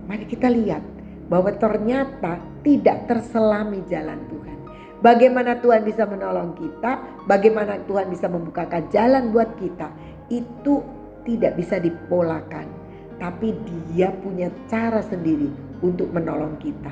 Mari 0.07 0.23
kita 0.23 0.47
lihat 0.47 0.79
bahwa 1.27 1.51
ternyata 1.51 2.39
tidak 2.63 3.11
terselami 3.11 3.83
jalan 3.91 4.23
Tuhan. 4.31 4.57
Bagaimana 5.03 5.59
Tuhan 5.59 5.83
bisa 5.83 6.07
menolong 6.07 6.55
kita, 6.55 7.27
bagaimana 7.27 7.75
Tuhan 7.83 8.07
bisa 8.07 8.31
membukakan 8.31 8.87
jalan 8.87 9.35
buat 9.35 9.51
kita, 9.59 9.91
itu 10.31 10.79
tidak 11.27 11.59
bisa 11.59 11.75
dipolakan. 11.83 12.71
Tapi 13.19 13.51
dia 13.91 14.15
punya 14.15 14.47
cara 14.71 15.03
sendiri 15.03 15.51
untuk 15.83 16.07
menolong 16.07 16.55
kita. 16.63 16.91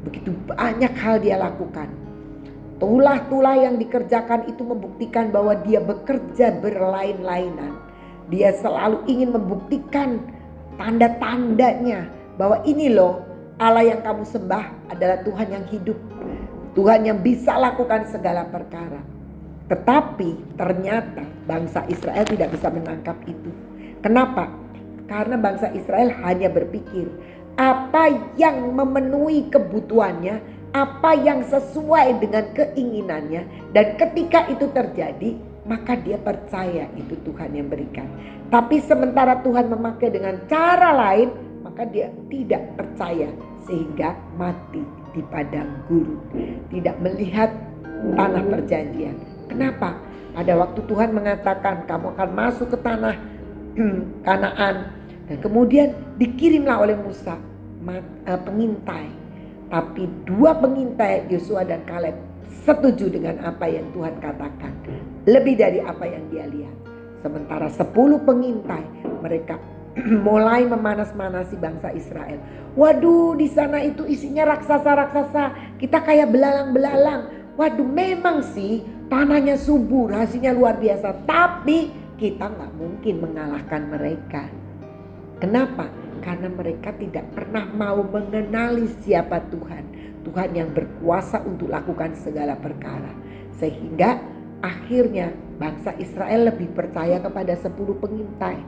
Begitu 0.00 0.32
banyak 0.48 0.96
hal 0.96 1.20
dia 1.20 1.36
lakukan. 1.36 1.92
Tulah-tulah 2.80 3.56
yang 3.68 3.76
dikerjakan 3.80 4.48
itu 4.48 4.64
membuktikan 4.64 5.28
bahwa 5.28 5.56
dia 5.60 5.80
bekerja 5.80 6.56
berlain-lainan. 6.60 7.85
Dia 8.26 8.50
selalu 8.58 9.06
ingin 9.06 9.30
membuktikan 9.34 10.18
tanda-tandanya 10.76 12.10
bahwa 12.36 12.60
ini 12.66 12.90
loh 12.92 13.22
Allah 13.56 13.88
yang 13.88 14.00
kamu 14.04 14.26
sembah 14.28 14.92
adalah 14.92 15.24
Tuhan 15.24 15.48
yang 15.48 15.64
hidup. 15.72 15.98
Tuhan 16.76 17.08
yang 17.08 17.24
bisa 17.24 17.56
lakukan 17.56 18.04
segala 18.12 18.44
perkara. 18.44 19.00
Tetapi 19.66 20.54
ternyata 20.60 21.24
bangsa 21.48 21.88
Israel 21.88 22.22
tidak 22.28 22.52
bisa 22.52 22.68
menangkap 22.68 23.16
itu. 23.24 23.50
Kenapa? 24.04 24.52
Karena 25.08 25.40
bangsa 25.40 25.72
Israel 25.72 26.12
hanya 26.22 26.52
berpikir 26.52 27.08
apa 27.56 28.12
yang 28.36 28.76
memenuhi 28.76 29.48
kebutuhannya, 29.48 30.36
apa 30.76 31.16
yang 31.16 31.40
sesuai 31.48 32.20
dengan 32.20 32.52
keinginannya, 32.52 33.72
dan 33.72 33.96
ketika 33.96 34.44
itu 34.52 34.68
terjadi, 34.76 35.40
maka 35.66 35.98
dia 35.98 36.16
percaya 36.16 36.86
itu 36.94 37.14
Tuhan 37.26 37.50
yang 37.52 37.68
berikan. 37.68 38.06
Tapi 38.48 38.78
sementara 38.78 39.42
Tuhan 39.42 39.66
memakai 39.66 40.14
dengan 40.14 40.38
cara 40.46 40.94
lain, 40.94 41.34
maka 41.66 41.82
dia 41.90 42.08
tidak 42.30 42.78
percaya 42.78 43.26
sehingga 43.66 44.14
mati 44.38 44.80
di 45.10 45.22
padang 45.26 45.82
gurun. 45.90 46.22
Tidak 46.70 46.96
melihat 47.02 47.50
tanah 48.14 48.44
perjanjian. 48.46 49.18
Kenapa? 49.50 49.98
Pada 50.36 50.52
waktu 50.54 50.80
Tuhan 50.86 51.10
mengatakan 51.16 51.88
kamu 51.90 52.14
akan 52.14 52.30
masuk 52.36 52.70
ke 52.70 52.78
tanah 52.84 53.16
Kanaan 54.24 54.88
dan 55.28 55.36
kemudian 55.44 55.92
dikirimlah 56.16 56.80
oleh 56.80 56.96
Musa 56.96 57.36
eh, 58.24 58.40
pengintai. 58.40 59.08
Tapi 59.66 60.06
dua 60.24 60.54
pengintai 60.56 61.26
Yosua 61.26 61.66
dan 61.66 61.82
Kaleb 61.84 62.14
setuju 62.62 63.10
dengan 63.10 63.42
apa 63.42 63.66
yang 63.66 63.90
Tuhan 63.90 64.16
katakan. 64.22 64.72
Lebih 65.26 65.58
dari 65.58 65.82
apa 65.82 66.06
yang 66.06 66.30
dia 66.30 66.46
lihat. 66.46 66.76
Sementara 67.18 67.66
sepuluh 67.66 68.22
pengintai 68.22 68.86
mereka 69.18 69.58
mulai 70.26 70.62
memanas-manasi 70.70 71.58
bangsa 71.58 71.90
Israel. 71.90 72.38
Waduh, 72.78 73.34
di 73.34 73.50
sana 73.50 73.82
itu 73.82 74.06
isinya 74.06 74.54
raksasa-raksasa. 74.54 75.74
Kita 75.82 76.04
kayak 76.06 76.30
belalang-belalang. 76.30 77.22
Waduh, 77.58 77.88
memang 77.88 78.46
sih 78.54 78.86
tanahnya 79.10 79.58
subur, 79.58 80.14
hasilnya 80.14 80.54
luar 80.54 80.78
biasa. 80.78 81.26
Tapi 81.26 81.90
kita 82.20 82.46
nggak 82.46 82.72
mungkin 82.78 83.14
mengalahkan 83.26 83.82
mereka. 83.90 84.46
Kenapa? 85.42 85.90
Karena 86.22 86.48
mereka 86.54 86.94
tidak 86.94 87.26
pernah 87.34 87.66
mau 87.66 88.04
mengenali 88.06 88.86
siapa 89.02 89.42
Tuhan. 89.50 89.84
Tuhan 90.22 90.54
yang 90.54 90.70
berkuasa 90.70 91.42
untuk 91.42 91.66
lakukan 91.72 92.14
segala 92.14 92.54
perkara. 92.54 93.10
Sehingga 93.56 94.35
akhirnya 94.60 95.32
bangsa 95.56 95.96
Israel 95.96 96.52
lebih 96.52 96.72
percaya 96.72 97.20
kepada 97.20 97.56
sepuluh 97.56 97.96
pengintai. 97.96 98.60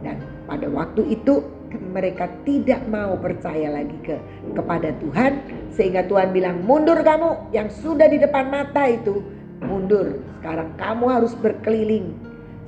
Dan 0.00 0.16
pada 0.48 0.66
waktu 0.72 1.12
itu 1.12 1.44
mereka 1.70 2.26
tidak 2.42 2.82
mau 2.90 3.14
percaya 3.20 3.70
lagi 3.70 3.94
ke 4.02 4.16
kepada 4.56 4.90
Tuhan 4.98 5.32
sehingga 5.70 6.02
Tuhan 6.08 6.34
bilang 6.34 6.66
mundur 6.66 6.98
kamu 7.04 7.54
yang 7.54 7.70
sudah 7.70 8.10
di 8.10 8.18
depan 8.18 8.50
mata 8.50 8.88
itu 8.90 9.22
mundur. 9.62 10.24
Sekarang 10.40 10.74
kamu 10.74 11.04
harus 11.06 11.32
berkeliling. 11.36 12.16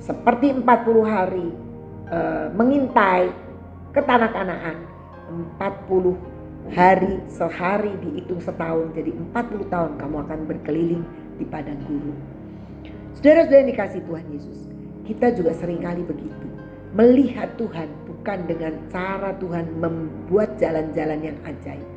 Seperti 0.03 0.51
40 0.51 0.63
hari 1.07 1.47
e, 2.11 2.19
mengintai 2.51 3.31
ke 3.95 4.01
tanah 4.03 4.29
Kanaan 4.35 4.77
40 5.31 6.75
hari 6.75 7.23
sehari 7.27 7.91
dihitung 8.03 8.39
setahun 8.39 8.91
jadi 8.95 9.11
40 9.11 9.71
tahun 9.71 9.91
kamu 9.99 10.15
akan 10.27 10.39
berkeliling 10.47 11.03
di 11.39 11.45
padang 11.47 11.79
gurun 11.87 12.32
saudara-saudara 13.23 13.59
yang 13.63 13.71
dikasih 13.71 14.01
Tuhan 14.03 14.25
Yesus 14.35 14.59
kita 15.07 15.31
juga 15.31 15.55
sering 15.55 15.79
kali 15.79 16.03
begitu 16.03 16.43
melihat 16.91 17.55
Tuhan 17.55 17.87
bukan 18.05 18.39
dengan 18.47 18.73
cara 18.91 19.31
Tuhan 19.39 19.79
membuat 19.81 20.55
jalan-jalan 20.61 21.19
yang 21.19 21.37
ajaib. 21.43 21.87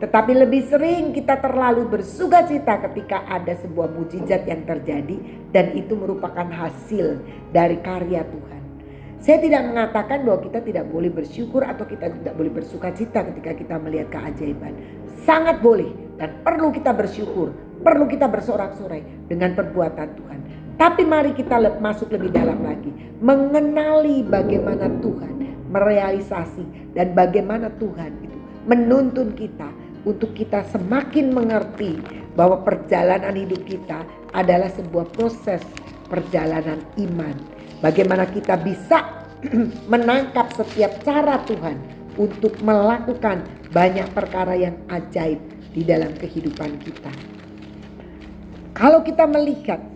Tetapi 0.00 0.32
lebih 0.32 0.64
sering 0.68 1.12
kita 1.12 1.40
terlalu 1.40 1.88
bersuka 1.88 2.44
cita 2.48 2.80
ketika 2.88 3.24
ada 3.28 3.52
sebuah 3.60 3.92
mujizat 3.92 4.48
yang 4.48 4.64
terjadi 4.64 5.16
dan 5.52 5.76
itu 5.76 5.92
merupakan 5.92 6.48
hasil 6.48 7.20
dari 7.52 7.78
karya 7.84 8.24
Tuhan. 8.24 8.62
Saya 9.20 9.36
tidak 9.44 9.68
mengatakan 9.68 10.24
bahwa 10.24 10.40
kita 10.40 10.64
tidak 10.64 10.88
boleh 10.88 11.12
bersyukur 11.12 11.60
atau 11.60 11.84
kita 11.84 12.08
tidak 12.08 12.32
boleh 12.32 12.48
bersuka 12.48 12.88
cita 12.96 13.20
ketika 13.28 13.52
kita 13.52 13.76
melihat 13.76 14.08
keajaiban. 14.08 14.72
Sangat 15.28 15.60
boleh 15.60 15.92
dan 16.16 16.40
perlu 16.40 16.72
kita 16.72 16.96
bersyukur, 16.96 17.52
perlu 17.84 18.08
kita 18.08 18.24
bersorak-sorai 18.24 19.28
dengan 19.28 19.52
perbuatan 19.52 20.08
Tuhan. 20.16 20.40
Tapi 20.80 21.04
mari 21.04 21.36
kita 21.36 21.60
masuk 21.76 22.08
lebih 22.16 22.32
dalam 22.32 22.64
lagi. 22.64 22.88
Mengenali 23.20 24.24
bagaimana 24.24 24.88
Tuhan 25.04 25.34
merealisasi 25.68 26.96
dan 26.96 27.12
bagaimana 27.12 27.68
Tuhan 27.76 28.16
itu 28.24 28.38
menuntun 28.64 29.36
kita 29.36 29.68
untuk 30.08 30.32
kita 30.32 30.64
semakin 30.72 31.36
mengerti 31.36 32.00
bahwa 32.32 32.64
perjalanan 32.64 33.36
hidup 33.36 33.60
kita 33.68 34.08
adalah 34.32 34.72
sebuah 34.72 35.12
proses 35.12 35.60
perjalanan 36.08 36.80
iman. 36.96 37.36
Bagaimana 37.84 38.24
kita 38.32 38.56
bisa 38.56 39.04
menangkap 39.92 40.48
setiap 40.56 40.96
cara 41.04 41.44
Tuhan 41.44 41.76
untuk 42.16 42.56
melakukan 42.64 43.44
banyak 43.68 44.08
perkara 44.16 44.56
yang 44.56 44.80
ajaib 44.88 45.44
di 45.76 45.84
dalam 45.84 46.16
kehidupan 46.16 46.80
kita. 46.80 47.12
Kalau 48.72 49.04
kita 49.04 49.28
melihat 49.28 49.89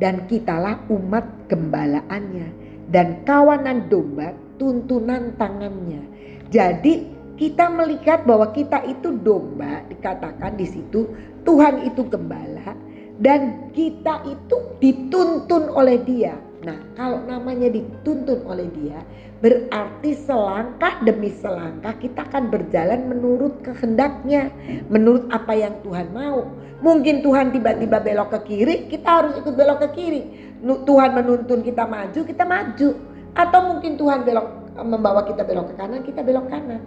Dan 0.00 0.24
kitalah 0.24 0.88
umat 0.88 1.44
gembalaannya. 1.52 2.48
Dan 2.88 3.28
kawanan 3.28 3.92
domba 3.92 4.32
tuntunan 4.56 5.36
tangannya. 5.36 6.00
Jadi 6.48 7.20
kita 7.36 7.68
melihat 7.68 8.24
bahwa 8.24 8.56
kita 8.56 8.80
itu 8.88 9.12
domba. 9.20 9.84
Dikatakan 9.88 10.56
di 10.56 10.64
situ 10.64 11.12
Tuhan 11.44 11.84
itu 11.84 12.08
gembala. 12.08 12.72
Dan 13.20 13.68
kita 13.76 14.24
itu 14.24 14.80
dituntun 14.80 15.68
oleh 15.76 16.00
dia. 16.00 16.40
Nah, 16.60 16.76
kalau 16.92 17.24
namanya 17.24 17.72
dituntun 17.72 18.44
oleh 18.44 18.68
dia, 18.76 19.00
berarti 19.40 20.12
selangkah 20.14 21.00
demi 21.00 21.32
selangkah 21.32 21.96
kita 21.96 22.28
akan 22.28 22.52
berjalan 22.52 23.08
menurut 23.08 23.64
kehendaknya, 23.64 24.52
menurut 24.92 25.32
apa 25.32 25.56
yang 25.56 25.80
Tuhan 25.80 26.12
mau. 26.12 26.44
Mungkin 26.80 27.20
Tuhan 27.20 27.52
tiba-tiba 27.52 28.00
belok 28.00 28.28
ke 28.36 28.40
kiri, 28.52 28.76
kita 28.88 29.08
harus 29.08 29.34
ikut 29.40 29.52
belok 29.52 29.84
ke 29.84 29.88
kiri. 29.96 30.22
Tuhan 30.60 31.10
menuntun 31.16 31.60
kita 31.64 31.84
maju, 31.84 32.20
kita 32.24 32.44
maju. 32.44 32.88
Atau 33.36 33.60
mungkin 33.68 33.96
Tuhan 34.00 34.24
belok 34.24 34.48
membawa 34.80 35.24
kita 35.24 35.44
belok 35.44 35.72
ke 35.72 35.74
kanan, 35.76 36.00
kita 36.04 36.20
belok 36.24 36.48
kanan. 36.48 36.80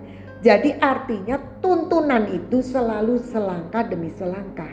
Jadi 0.43 0.75
artinya 0.75 1.39
tuntunan 1.63 2.27
itu 2.27 2.59
selalu 2.59 3.21
selangkah 3.21 3.85
demi 3.85 4.11
selangkah. 4.11 4.69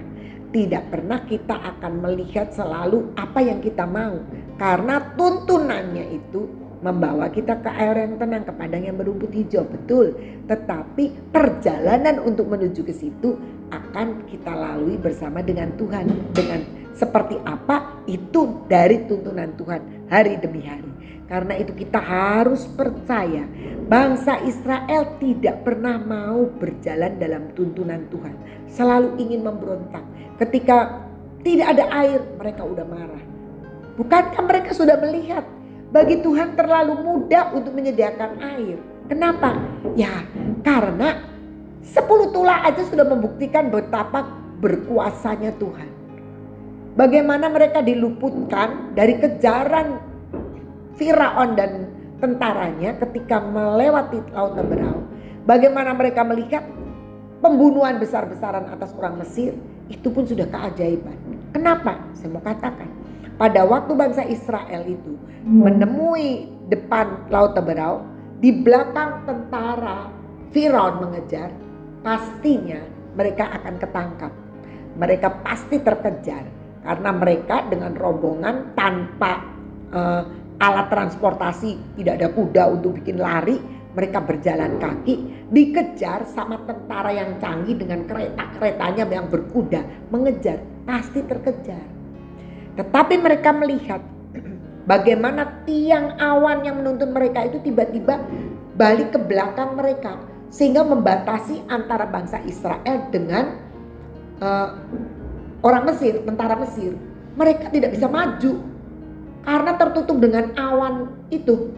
Tidak 0.50 0.90
pernah 0.90 1.22
kita 1.22 1.62
akan 1.62 2.02
melihat 2.02 2.50
selalu 2.50 3.14
apa 3.14 3.38
yang 3.38 3.62
kita 3.62 3.86
mau. 3.86 4.18
Karena 4.58 4.98
tuntunannya 5.14 6.10
itu 6.10 6.42
membawa 6.80 7.28
kita 7.28 7.60
ke 7.60 7.70
air 7.70 8.08
yang 8.08 8.16
tenang, 8.16 8.44
ke 8.44 8.52
padang 8.56 8.82
yang 8.84 8.96
berumput 8.96 9.30
hijau. 9.32 9.64
Betul. 9.68 10.16
Tetapi 10.48 11.32
perjalanan 11.32 12.24
untuk 12.24 12.48
menuju 12.48 12.80
ke 12.84 12.92
situ 12.96 13.36
akan 13.68 14.26
kita 14.26 14.52
lalui 14.52 14.96
bersama 14.96 15.44
dengan 15.44 15.72
Tuhan. 15.76 16.32
Dengan 16.32 16.60
seperti 16.96 17.38
apa 17.46 18.04
itu 18.08 18.66
dari 18.66 19.06
tuntunan 19.06 19.54
Tuhan 19.56 20.10
hari 20.10 20.40
demi 20.40 20.64
hari. 20.64 20.88
Karena 21.30 21.54
itu 21.54 21.70
kita 21.78 22.02
harus 22.02 22.66
percaya 22.74 23.46
bangsa 23.86 24.42
Israel 24.42 25.14
tidak 25.22 25.62
pernah 25.62 25.94
mau 25.94 26.50
berjalan 26.58 27.22
dalam 27.22 27.54
tuntunan 27.54 28.02
Tuhan. 28.10 28.34
Selalu 28.66 29.14
ingin 29.22 29.46
memberontak. 29.46 30.02
Ketika 30.42 31.06
tidak 31.46 31.78
ada 31.78 31.84
air 32.02 32.20
mereka 32.34 32.66
udah 32.66 32.82
marah. 32.82 33.24
Bukankah 33.94 34.42
mereka 34.42 34.70
sudah 34.74 34.96
melihat 34.98 35.44
bagi 35.90 36.22
Tuhan 36.22 36.54
terlalu 36.54 36.94
mudah 37.02 37.50
untuk 37.54 37.74
menyediakan 37.74 38.38
air. 38.38 38.78
Kenapa? 39.10 39.58
Ya 39.98 40.22
karena 40.62 41.18
sepuluh 41.82 42.30
tulah 42.30 42.62
aja 42.62 42.86
sudah 42.86 43.02
membuktikan 43.02 43.74
betapa 43.74 44.22
berkuasanya 44.62 45.50
Tuhan. 45.58 45.90
Bagaimana 46.94 47.50
mereka 47.50 47.82
diluputkan 47.82 48.94
dari 48.94 49.18
kejaran 49.18 49.98
Firaun 50.94 51.58
dan 51.58 51.90
tentaranya 52.20 52.94
ketika 53.02 53.40
melewati 53.40 54.20
laut 54.30 54.54
Teberau. 54.54 54.98
Bagaimana 55.48 55.96
mereka 55.96 56.22
melihat 56.22 56.62
pembunuhan 57.40 57.96
besar-besaran 57.96 58.68
atas 58.68 58.92
orang 58.94 59.18
Mesir 59.18 59.56
itu 59.88 60.06
pun 60.12 60.28
sudah 60.28 60.46
keajaiban. 60.46 61.16
Kenapa? 61.50 61.98
Saya 62.14 62.30
mau 62.30 62.44
katakan. 62.44 62.86
Pada 63.40 63.64
waktu 63.64 63.96
bangsa 63.96 64.20
Israel 64.28 64.84
itu 64.84 65.16
menemui 65.48 66.44
depan 66.68 67.24
laut 67.32 67.56
Teberau, 67.56 68.04
di 68.36 68.52
belakang 68.52 69.24
tentara 69.24 70.12
Firaun 70.52 71.00
mengejar, 71.00 71.48
pastinya 72.04 72.84
mereka 73.16 73.48
akan 73.48 73.80
ketangkap. 73.80 74.32
Mereka 75.00 75.40
pasti 75.40 75.80
terkejar 75.80 76.44
karena 76.84 77.10
mereka 77.16 77.64
dengan 77.64 77.96
rombongan 77.96 78.76
tanpa 78.76 79.40
uh, 79.88 80.22
alat 80.60 80.92
transportasi, 80.92 81.96
tidak 81.96 82.20
ada 82.20 82.28
kuda 82.36 82.62
untuk 82.76 83.00
bikin 83.00 83.16
lari, 83.16 83.56
mereka 83.96 84.20
berjalan 84.20 84.76
kaki, 84.76 85.48
dikejar 85.48 86.28
sama 86.28 86.60
tentara 86.68 87.16
yang 87.16 87.40
canggih 87.40 87.72
dengan 87.72 88.04
kereta-keretanya 88.04 89.08
yang 89.08 89.32
berkuda, 89.32 89.80
mengejar, 90.12 90.60
pasti 90.84 91.24
terkejar. 91.24 91.99
Tetapi 92.78 93.14
mereka 93.18 93.50
melihat 93.54 94.02
bagaimana 94.86 95.64
tiang 95.66 96.18
awan 96.18 96.66
yang 96.66 96.82
menuntun 96.82 97.10
mereka 97.14 97.46
itu 97.46 97.62
tiba-tiba 97.62 98.22
balik 98.74 99.14
ke 99.14 99.18
belakang 99.20 99.76
mereka 99.78 100.18
sehingga 100.50 100.82
membatasi 100.82 101.62
antara 101.70 102.10
bangsa 102.10 102.42
Israel 102.42 103.06
dengan 103.14 103.54
uh, 104.42 104.68
orang 105.62 105.86
Mesir, 105.86 106.18
tentara 106.26 106.58
Mesir. 106.58 106.98
Mereka 107.38 107.70
tidak 107.70 107.94
bisa 107.94 108.10
maju 108.10 108.52
karena 109.46 109.72
tertutup 109.78 110.18
dengan 110.18 110.52
awan 110.58 111.24
itu, 111.30 111.70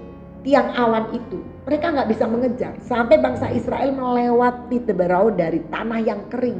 tiang 0.43 0.73
awan 0.75 1.13
itu. 1.13 1.52
Mereka 1.63 1.87
nggak 1.95 2.09
bisa 2.11 2.25
mengejar. 2.27 2.73
Sampai 2.83 3.23
bangsa 3.23 3.47
Israel 3.55 3.95
melewati 3.95 4.83
Teberau 4.83 5.31
dari 5.31 5.63
tanah 5.71 6.01
yang 6.03 6.27
kering. 6.27 6.59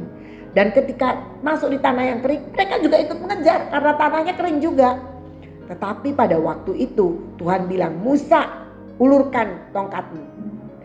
Dan 0.53 0.71
ketika 0.71 1.39
masuk 1.41 1.73
di 1.73 1.79
tanah 1.81 2.03
yang 2.07 2.19
kering, 2.21 2.53
mereka 2.53 2.75
juga 2.79 2.97
ikut 3.01 3.17
mengejar 3.19 3.67
karena 3.73 3.91
tanahnya 3.99 4.33
kering 4.37 4.59
juga. 4.63 4.89
Tetapi 5.67 6.13
pada 6.13 6.37
waktu 6.39 6.71
itu 6.77 7.35
Tuhan 7.35 7.67
bilang, 7.67 7.99
Musa 7.99 8.47
ulurkan 9.01 9.73
tongkatmu. 9.75 10.23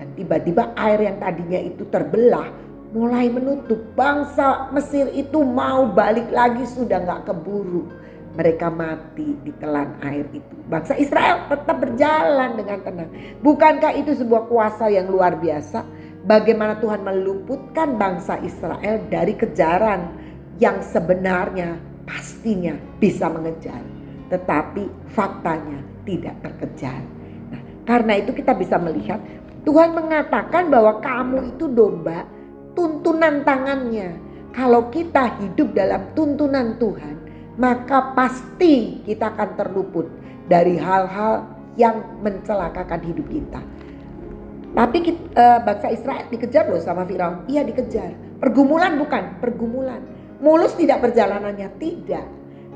Dan 0.00 0.09
tiba-tiba 0.18 0.72
air 0.74 0.98
yang 1.04 1.20
tadinya 1.20 1.61
itu 1.61 1.87
terbelah 1.87 2.48
mulai 2.90 3.28
menutup. 3.28 3.92
Bangsa 3.92 4.72
Mesir 4.72 5.12
itu 5.14 5.44
mau 5.44 5.87
balik 5.92 6.33
lagi 6.33 6.64
sudah 6.64 7.04
nggak 7.04 7.28
keburu 7.28 8.08
mereka 8.38 8.70
mati 8.70 9.35
di 9.42 9.51
telan 9.59 9.98
air 9.98 10.31
itu. 10.31 10.55
Bangsa 10.70 10.94
Israel 10.94 11.51
tetap 11.51 11.74
berjalan 11.83 12.55
dengan 12.55 12.79
tenang. 12.87 13.11
Bukankah 13.42 13.98
itu 13.98 14.14
sebuah 14.14 14.46
kuasa 14.46 14.87
yang 14.87 15.11
luar 15.11 15.42
biasa? 15.42 15.83
Bagaimana 16.22 16.79
Tuhan 16.79 17.03
meluputkan 17.03 17.98
bangsa 17.98 18.38
Israel 18.46 19.03
dari 19.11 19.35
kejaran 19.35 20.14
yang 20.62 20.79
sebenarnya 20.87 21.83
pastinya 22.07 22.79
bisa 23.03 23.27
mengejar. 23.27 23.83
Tetapi 24.31 25.11
faktanya 25.11 25.83
tidak 26.07 26.38
terkejar. 26.38 27.03
Nah, 27.51 27.62
karena 27.90 28.22
itu 28.22 28.31
kita 28.38 28.55
bisa 28.55 28.79
melihat 28.79 29.18
Tuhan 29.66 29.98
mengatakan 29.98 30.70
bahwa 30.70 31.03
kamu 31.03 31.59
itu 31.59 31.66
domba 31.66 32.22
tuntunan 32.79 33.42
tangannya. 33.42 34.14
Kalau 34.55 34.87
kita 34.94 35.42
hidup 35.42 35.74
dalam 35.74 36.14
tuntunan 36.14 36.79
Tuhan, 36.79 37.27
maka 37.59 38.14
pasti 38.14 39.03
kita 39.03 39.35
akan 39.35 39.49
terluput 39.59 40.07
dari 40.47 40.79
hal-hal 40.79 41.44
yang 41.75 42.23
mencelakakan 42.23 43.03
hidup 43.03 43.27
kita. 43.27 43.61
Tapi 44.73 44.99
kita, 45.03 45.23
uh, 45.35 45.61
bangsa 45.66 45.90
Israel 45.90 46.31
dikejar 46.31 46.71
loh 46.71 46.79
sama 46.79 47.03
Firaun. 47.03 47.51
Iya 47.51 47.66
dikejar. 47.66 48.14
Pergumulan 48.38 48.94
bukan, 48.94 49.42
pergumulan. 49.42 49.99
Mulus 50.38 50.79
tidak 50.79 51.03
perjalanannya, 51.03 51.66
tidak. 51.83 52.27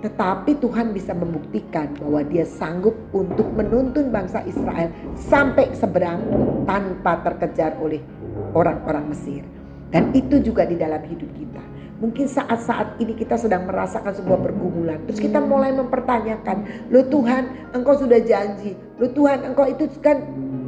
Tetapi 0.03 0.59
Tuhan 0.59 0.91
bisa 0.91 1.15
membuktikan 1.15 1.95
bahwa 1.95 2.27
dia 2.27 2.43
sanggup 2.43 2.99
untuk 3.15 3.47
menuntun 3.55 4.11
bangsa 4.11 4.43
Israel 4.43 4.91
sampai 5.15 5.71
seberang 5.79 6.19
tanpa 6.67 7.23
terkejar 7.23 7.79
oleh 7.79 8.03
orang-orang 8.51 9.15
Mesir. 9.15 9.47
Dan 9.95 10.11
itu 10.11 10.43
juga 10.43 10.67
di 10.67 10.75
dalam 10.75 11.07
hidup 11.07 11.31
kita. 11.39 11.63
Mungkin 12.03 12.27
saat-saat 12.27 12.99
ini 12.99 13.15
kita 13.15 13.39
sedang 13.39 13.63
merasakan 13.63 14.11
sebuah 14.11 14.43
pergumulan. 14.43 14.99
Terus 15.07 15.23
kita 15.23 15.39
mulai 15.39 15.71
mempertanyakan, 15.71 16.91
lo 16.91 17.07
Tuhan 17.07 17.71
engkau 17.79 17.95
sudah 17.95 18.19
janji. 18.27 18.75
Lo 18.99 19.07
Tuhan 19.15 19.47
engkau 19.47 19.71
itu 19.71 19.87
kan 20.03 20.19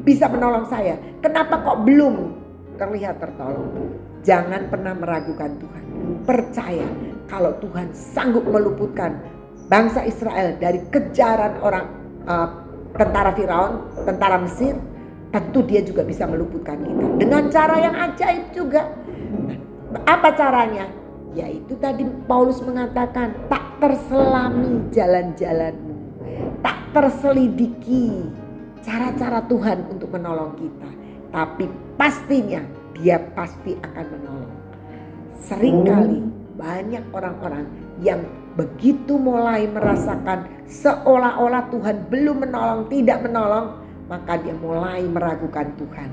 bisa 0.06 0.30
menolong 0.30 0.70
saya. 0.70 0.94
Kenapa 1.18 1.58
kok 1.58 1.82
belum 1.82 2.38
terlihat 2.78 3.18
tertolong? 3.18 3.98
Jangan 4.22 4.70
pernah 4.70 4.94
meragukan 4.94 5.58
Tuhan. 5.58 5.84
Percaya 6.22 6.86
kalau 7.26 7.58
Tuhan 7.58 7.90
sanggup 7.90 8.46
meluputkan 8.46 9.18
bangsa 9.66 10.06
Israel 10.06 10.54
dari 10.62 10.86
kejaran 10.86 11.58
orang 11.66 11.84
uh, 12.30 12.48
tentara 12.94 13.34
Firaun, 13.34 13.90
tentara 14.06 14.38
Mesir, 14.38 14.78
tentu 15.34 15.66
dia 15.66 15.82
juga 15.82 16.06
bisa 16.06 16.30
meluputkan 16.30 16.78
kita 16.78 17.04
dengan 17.18 17.42
cara 17.50 17.76
yang 17.82 17.94
ajaib 17.98 18.54
juga. 18.54 18.86
apa 19.94 20.34
caranya? 20.34 21.03
Yaitu 21.34 21.74
tadi 21.82 22.06
Paulus 22.30 22.62
mengatakan 22.62 23.34
tak 23.50 23.82
terselami 23.82 24.86
jalan-jalanmu, 24.94 25.94
tak 26.62 26.78
terselidiki 26.94 28.22
cara-cara 28.86 29.42
Tuhan 29.50 29.90
untuk 29.90 30.14
menolong 30.14 30.54
kita, 30.54 30.90
tapi 31.34 31.66
pastinya 31.98 32.62
dia 32.94 33.18
pasti 33.34 33.74
akan 33.74 34.06
menolong. 34.14 34.54
Seringkali 35.42 36.18
banyak 36.54 37.04
orang-orang 37.10 37.66
yang 37.98 38.22
begitu 38.54 39.18
mulai 39.18 39.66
merasakan 39.66 40.46
seolah-olah 40.70 41.66
Tuhan 41.74 42.06
belum 42.06 42.46
menolong, 42.46 42.86
tidak 42.86 43.26
menolong, 43.26 43.82
maka 44.06 44.38
dia 44.38 44.54
mulai 44.54 45.02
meragukan 45.02 45.74
Tuhan. 45.74 46.10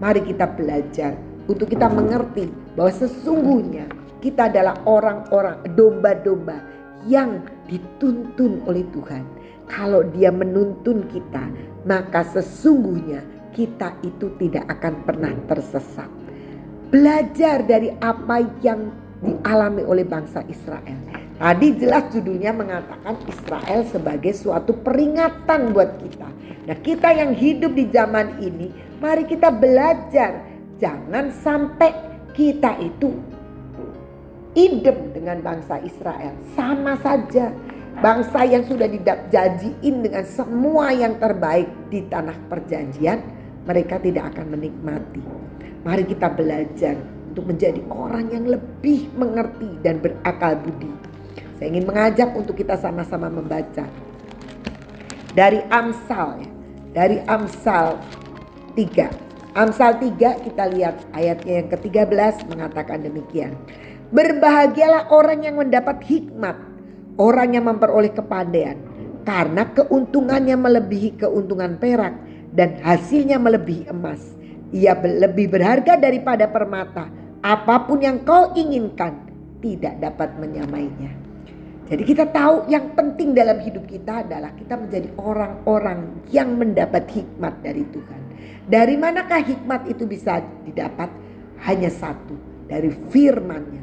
Mari 0.00 0.24
kita 0.24 0.48
belajar 0.48 1.12
untuk 1.44 1.68
kita 1.68 1.92
mengerti 1.92 2.48
bahwa 2.74 2.90
sesungguhnya 2.90 3.86
kita 4.22 4.46
adalah 4.46 4.78
orang-orang 4.86 5.66
domba-domba 5.74 6.62
yang 7.10 7.42
dituntun 7.66 8.62
oleh 8.70 8.86
Tuhan. 8.94 9.26
Kalau 9.66 10.06
dia 10.14 10.30
menuntun 10.30 11.10
kita, 11.10 11.50
maka 11.82 12.22
sesungguhnya 12.22 13.26
kita 13.50 13.98
itu 14.06 14.30
tidak 14.38 14.64
akan 14.78 15.02
pernah 15.02 15.34
tersesat. 15.50 16.06
Belajar 16.94 17.66
dari 17.66 17.90
apa 17.98 18.46
yang 18.62 18.94
dialami 19.18 19.82
oleh 19.82 20.06
bangsa 20.06 20.46
Israel. 20.46 20.98
Tadi 21.42 21.68
jelas 21.74 22.06
judulnya 22.14 22.54
mengatakan 22.54 23.18
Israel 23.26 23.82
sebagai 23.90 24.30
suatu 24.30 24.78
peringatan 24.78 25.74
buat 25.74 25.98
kita. 25.98 26.28
Nah 26.70 26.76
kita 26.78 27.10
yang 27.10 27.34
hidup 27.34 27.74
di 27.74 27.90
zaman 27.90 28.38
ini 28.38 28.70
mari 29.02 29.26
kita 29.26 29.50
belajar. 29.50 30.46
Jangan 30.78 31.34
sampai 31.34 31.90
kita 32.34 32.78
itu 32.82 33.31
hidup 34.52 35.16
dengan 35.16 35.40
bangsa 35.40 35.80
Israel. 35.84 36.36
Sama 36.56 36.96
saja 37.00 37.52
bangsa 38.00 38.44
yang 38.44 38.64
sudah 38.64 38.88
dijanjiin 38.88 40.04
dengan 40.04 40.24
semua 40.24 40.92
yang 40.92 41.16
terbaik 41.16 41.68
di 41.88 42.04
tanah 42.08 42.36
perjanjian. 42.48 43.20
Mereka 43.62 44.02
tidak 44.02 44.34
akan 44.34 44.58
menikmati. 44.58 45.22
Mari 45.86 46.04
kita 46.06 46.30
belajar 46.34 46.98
untuk 47.30 47.48
menjadi 47.48 47.80
orang 47.88 48.28
yang 48.28 48.44
lebih 48.44 49.08
mengerti 49.14 49.70
dan 49.80 50.02
berakal 50.02 50.58
budi. 50.58 50.90
Saya 51.56 51.70
ingin 51.70 51.86
mengajak 51.86 52.34
untuk 52.34 52.58
kita 52.58 52.74
sama-sama 52.74 53.30
membaca 53.30 53.86
dari 55.32 55.64
Amsal 55.72 56.44
ya. 56.44 56.50
Dari 56.92 57.24
Amsal 57.24 57.96
3. 58.76 59.56
Amsal 59.56 59.96
3 59.96 60.44
kita 60.44 60.64
lihat 60.68 61.08
ayatnya 61.16 61.64
yang 61.64 61.68
ke-13 61.72 62.52
mengatakan 62.52 63.00
demikian. 63.00 63.56
Berbahagialah 64.12 65.08
orang 65.08 65.40
yang 65.40 65.56
mendapat 65.56 66.04
hikmat, 66.04 66.56
orang 67.16 67.56
yang 67.56 67.64
memperoleh 67.64 68.12
kepandaian, 68.12 68.76
karena 69.24 69.72
keuntungannya 69.72 70.52
melebihi 70.52 71.16
keuntungan 71.16 71.80
perak 71.80 72.20
dan 72.52 72.76
hasilnya 72.84 73.40
melebihi 73.40 73.88
emas. 73.88 74.36
Ia 74.72 74.92
lebih 75.00 75.48
berharga 75.52 75.96
daripada 75.96 76.44
permata 76.48 77.08
apa 77.40 77.88
pun 77.88 78.04
yang 78.04 78.20
kau 78.20 78.52
inginkan 78.52 79.32
tidak 79.64 79.96
dapat 79.96 80.36
menyamainya. 80.36 81.12
Jadi 81.88 82.02
kita 82.04 82.28
tahu 82.28 82.68
yang 82.72 82.92
penting 82.96 83.32
dalam 83.32 83.60
hidup 83.60 83.84
kita 83.84 84.24
adalah 84.24 84.52
kita 84.56 84.76
menjadi 84.76 85.08
orang-orang 85.18 86.24
yang 86.28 86.52
mendapat 86.56 87.08
hikmat 87.08 87.64
dari 87.64 87.84
Tuhan. 87.88 88.20
Dari 88.68 88.94
manakah 88.96 89.40
hikmat 89.40 89.88
itu 89.88 90.04
bisa 90.04 90.40
didapat? 90.64 91.08
Hanya 91.62 91.90
satu, 91.94 92.34
dari 92.66 92.90
firman-Nya. 92.90 93.81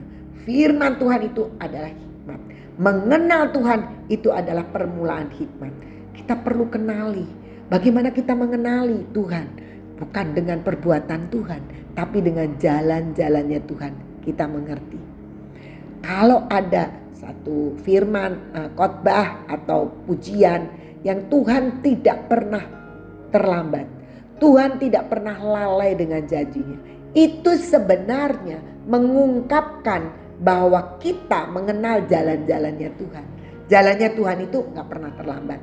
Firman 0.49 0.97
Tuhan 0.97 1.29
itu 1.29 1.45
adalah 1.61 1.93
hikmat. 1.93 2.41
Mengenal 2.81 3.53
Tuhan 3.53 3.79
itu 4.09 4.33
adalah 4.33 4.65
permulaan 4.65 5.29
hikmat. 5.29 5.69
Kita 6.17 6.41
perlu 6.41 6.65
kenali 6.73 7.29
bagaimana 7.69 8.09
kita 8.09 8.33
mengenali 8.33 9.05
Tuhan, 9.13 9.45
bukan 10.01 10.25
dengan 10.33 10.65
perbuatan 10.65 11.29
Tuhan, 11.29 11.93
tapi 11.93 12.25
dengan 12.25 12.49
jalan-jalannya 12.57 13.59
Tuhan 13.61 13.93
kita 14.25 14.49
mengerti. 14.49 14.97
Kalau 16.01 16.49
ada 16.49 16.97
satu 17.13 17.77
firman, 17.85 18.49
eh, 18.57 18.69
khotbah 18.73 19.45
atau 19.45 19.85
pujian 20.09 20.65
yang 21.05 21.29
Tuhan 21.29 21.85
tidak 21.85 22.25
pernah 22.25 22.65
terlambat. 23.29 23.85
Tuhan 24.41 24.81
tidak 24.81 25.13
pernah 25.13 25.37
lalai 25.37 25.93
dengan 25.93 26.25
janjinya. 26.25 26.81
Itu 27.13 27.53
sebenarnya 27.53 28.89
mengungkapkan 28.89 30.28
bahwa 30.39 30.97
kita 31.03 31.51
mengenal 31.51 32.07
jalan-jalannya 32.07 32.89
Tuhan. 32.95 33.25
Jalannya 33.69 34.09
Tuhan 34.15 34.37
itu 34.47 34.57
nggak 34.71 34.87
pernah 34.87 35.11
terlambat. 35.13 35.59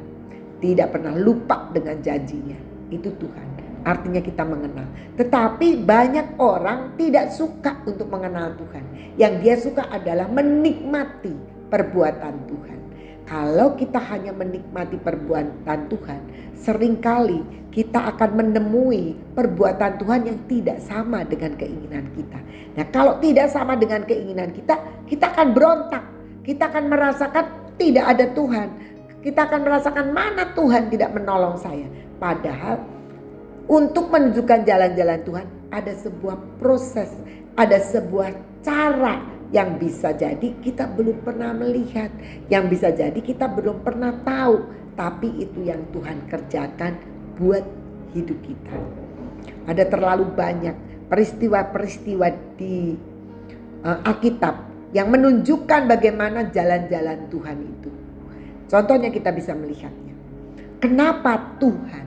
Tidak 0.61 0.89
pernah 0.93 1.13
lupa 1.17 1.69
dengan 1.73 1.99
janjinya. 1.99 2.57
Itu 2.93 3.11
Tuhan. 3.17 3.49
Artinya 3.87 4.21
kita 4.21 4.43
mengenal. 4.43 4.87
Tetapi 5.15 5.83
banyak 5.83 6.39
orang 6.43 6.99
tidak 7.01 7.33
suka 7.33 7.83
untuk 7.87 8.11
mengenal 8.11 8.55
Tuhan. 8.59 9.15
Yang 9.17 9.35
dia 9.43 9.55
suka 9.59 9.83
adalah 9.91 10.29
menikmati 10.29 11.35
perbuatan 11.71 12.35
Tuhan. 12.47 12.76
Kalau 13.27 13.75
kita 13.75 13.99
hanya 14.15 14.31
menikmati 14.31 15.03
perbuatan 15.03 15.91
Tuhan, 15.91 16.21
sering 16.55 17.03
kali 17.03 17.43
kita 17.75 18.15
akan 18.15 18.31
menemui 18.39 19.19
perbuatan 19.35 19.99
Tuhan 19.99 20.31
yang 20.31 20.39
tidak 20.47 20.79
sama 20.81 21.27
dengan 21.27 21.59
keinginan 21.59 22.07
kita. 22.15 22.39
Nah, 22.79 22.87
kalau 22.89 23.19
tidak 23.19 23.51
sama 23.51 23.75
dengan 23.75 24.07
keinginan 24.07 24.55
kita, 24.55 24.79
kita 25.11 25.35
akan 25.35 25.53
berontak. 25.53 26.05
Kita 26.47 26.71
akan 26.71 26.85
merasakan 26.87 27.45
tidak 27.75 28.05
ada 28.17 28.31
Tuhan. 28.31 28.69
Kita 29.21 29.41
akan 29.51 29.61
merasakan 29.67 30.07
mana 30.15 30.55
Tuhan 30.55 30.87
tidak 30.89 31.11
menolong 31.11 31.59
saya. 31.59 31.91
Padahal 32.23 32.79
untuk 33.67 34.07
menunjukkan 34.09 34.63
jalan-jalan 34.63 35.21
Tuhan 35.27 35.47
ada 35.75 35.93
sebuah 35.99 36.39
proses, 36.63 37.11
ada 37.59 37.83
sebuah 37.83 38.33
cara 38.63 39.36
yang 39.55 39.79
bisa 39.79 40.11
jadi 40.11 40.59
kita 40.59 40.91
belum 40.91 41.23
pernah 41.23 41.55
melihat, 41.55 42.11
yang 42.51 42.67
bisa 42.67 42.91
jadi 42.91 43.17
kita 43.17 43.47
belum 43.47 43.87
pernah 43.87 44.11
tahu, 44.27 44.67
tapi 44.99 45.31
itu 45.39 45.63
yang 45.67 45.87
Tuhan 45.95 46.27
kerjakan 46.27 46.99
buat 47.39 47.63
hidup 48.17 48.39
kita. 48.43 48.75
Ada 49.71 49.87
terlalu 49.87 50.27
banyak 50.35 51.07
peristiwa-peristiwa 51.07 52.29
di 52.59 52.97
uh, 53.87 54.09
Alkitab 54.09 54.55
yang 54.91 55.11
menunjukkan 55.11 55.87
bagaimana 55.87 56.51
jalan-jalan 56.51 57.31
Tuhan 57.31 57.59
itu. 57.63 57.91
Contohnya 58.67 59.15
kita 59.15 59.31
bisa 59.31 59.55
melihatnya. 59.55 60.15
Kenapa 60.83 61.59
Tuhan 61.63 62.07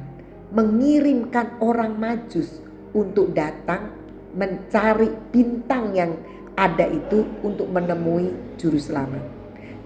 mengirimkan 0.52 1.62
orang 1.64 1.96
majus 1.96 2.60
untuk 2.92 3.32
datang 3.32 3.96
mencari 4.34 5.10
bintang 5.34 5.94
yang 5.94 6.12
ada 6.60 6.84
itu 6.92 7.24
untuk 7.40 7.72
menemui 7.72 8.60
juru 8.60 8.76
selamat. 8.76 9.24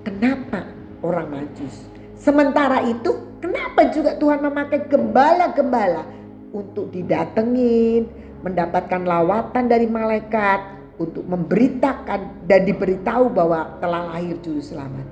Kenapa 0.01 0.65
orang 1.05 1.29
majus? 1.29 1.85
Sementara 2.17 2.81
itu 2.81 3.37
kenapa 3.37 3.93
juga 3.93 4.17
Tuhan 4.17 4.41
memakai 4.41 4.89
gembala-gembala 4.89 6.09
untuk 6.49 6.89
didatengin, 6.89 8.09
mendapatkan 8.41 9.05
lawatan 9.05 9.69
dari 9.69 9.85
malaikat 9.85 10.73
untuk 10.97 11.21
memberitakan 11.29 12.49
dan 12.49 12.61
diberitahu 12.65 13.29
bahwa 13.29 13.77
telah 13.77 14.17
lahir 14.17 14.41
juru 14.41 14.61
selamat. 14.61 15.05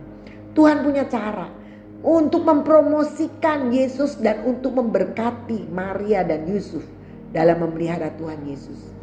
Tuhan 0.58 0.82
punya 0.82 1.06
cara 1.06 1.48
untuk 2.02 2.42
mempromosikan 2.42 3.70
Yesus 3.70 4.18
dan 4.18 4.42
untuk 4.50 4.82
memberkati 4.82 5.70
Maria 5.70 6.26
dan 6.26 6.50
Yusuf 6.50 6.82
dalam 7.30 7.62
memelihara 7.62 8.10
Tuhan 8.18 8.42
Yesus. 8.50 9.01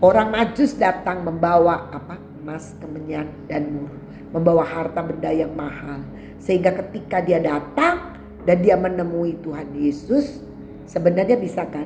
Orang 0.00 0.32
Majus 0.32 0.76
datang 0.80 1.24
membawa 1.24 1.92
apa? 1.92 2.16
Emas, 2.40 2.72
kemenyan 2.80 3.28
dan 3.44 3.68
mur, 3.68 3.92
membawa 4.32 4.64
harta 4.64 5.04
benda 5.04 5.28
yang 5.28 5.52
mahal. 5.52 6.00
Sehingga 6.40 6.72
ketika 6.72 7.20
dia 7.20 7.36
datang 7.36 8.16
dan 8.48 8.64
dia 8.64 8.80
menemui 8.80 9.36
Tuhan 9.44 9.76
Yesus, 9.76 10.40
sebenarnya 10.88 11.36
bisa 11.36 11.68
kan? 11.68 11.84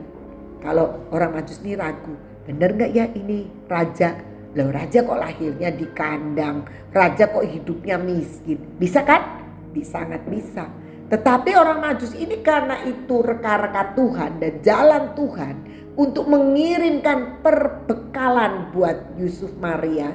Kalau 0.63 1.11
orang 1.11 1.43
Majus 1.43 1.59
ini 1.67 1.75
ragu, 1.75 2.15
Bener 2.45 2.77
nggak 2.77 2.93
ya 2.93 3.09
ini 3.17 3.49
raja? 3.65 4.21
Loh 4.55 4.71
raja 4.71 5.03
kok 5.03 5.19
lahirnya 5.19 5.73
di 5.73 5.87
kandang, 5.97 6.63
raja 6.93 7.27
kok 7.27 7.43
hidupnya 7.43 7.97
miskin. 7.99 8.61
Bisa 8.79 9.03
kan? 9.03 9.43
Bisa 9.73 9.99
sangat 10.05 10.23
bisa. 10.29 10.69
Tetapi 11.05 11.53
orang 11.53 11.85
majus 11.85 12.17
ini 12.17 12.41
karena 12.41 12.81
itu 12.87 13.21
reka-reka 13.21 13.93
Tuhan 13.93 14.41
dan 14.41 14.53
jalan 14.65 15.05
Tuhan 15.13 15.55
untuk 15.95 16.27
mengirimkan 16.27 17.41
perbekalan 17.43 18.75
buat 18.75 19.15
Yusuf 19.19 19.55
Maria. 19.59 20.15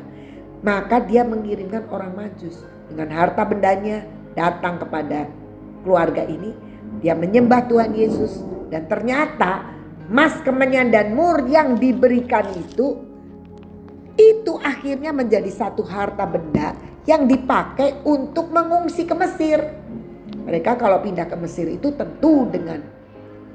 Maka 0.59 0.99
dia 0.99 1.23
mengirimkan 1.23 1.87
orang 1.87 2.19
majus 2.19 2.67
dengan 2.91 3.15
harta 3.15 3.47
bendanya 3.47 4.03
datang 4.35 4.75
kepada 4.75 5.31
keluarga 5.87 6.27
ini. 6.27 6.51
Dia 6.99 7.15
menyembah 7.15 7.63
Tuhan 7.71 7.95
Yesus 7.95 8.43
dan 8.67 8.91
ternyata 8.91 9.79
Mas 10.09 10.35
kemenyan 10.41 10.89
dan 10.89 11.13
mur 11.13 11.45
yang 11.45 11.77
diberikan 11.77 12.49
itu 12.57 13.07
itu 14.19 14.59
akhirnya 14.59 15.15
menjadi 15.15 15.47
satu 15.47 15.85
harta 15.85 16.27
benda 16.27 16.75
yang 17.07 17.23
dipakai 17.23 18.03
untuk 18.03 18.51
mengungsi 18.51 19.07
ke 19.07 19.15
Mesir. 19.15 19.63
Mereka 20.43 20.75
kalau 20.75 20.99
pindah 20.99 21.29
ke 21.29 21.37
Mesir 21.39 21.71
itu 21.71 21.95
tentu 21.95 22.49
dengan 22.51 22.98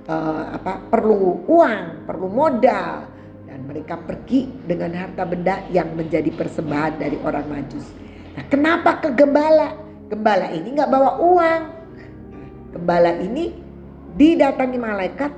uh, 0.09 0.45
apa 0.57 0.89
perlu 0.89 1.45
uang, 1.49 2.09
perlu 2.09 2.29
modal 2.29 3.09
dan 3.45 3.59
mereka 3.65 4.01
pergi 4.01 4.51
dengan 4.65 4.93
harta 4.97 5.25
benda 5.25 5.65
yang 5.71 5.93
menjadi 5.95 6.29
persembahan 6.33 6.95
dari 7.01 7.17
orang 7.23 7.47
Majus. 7.49 7.87
Nah, 8.35 8.45
kenapa 8.51 8.99
ke 8.99 9.15
gembala? 9.15 9.83
Ini 10.15 10.69
nggak 10.79 10.91
bawa 10.91 11.11
uang. 11.19 11.63
Gembala 12.75 13.19
ini 13.19 13.51
didatangi 14.15 14.79
malaikat 14.79 15.33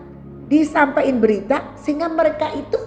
disampaikan 0.47 1.17
berita 1.19 1.59
sehingga 1.81 2.13
mereka 2.13 2.53
itu 2.55 2.79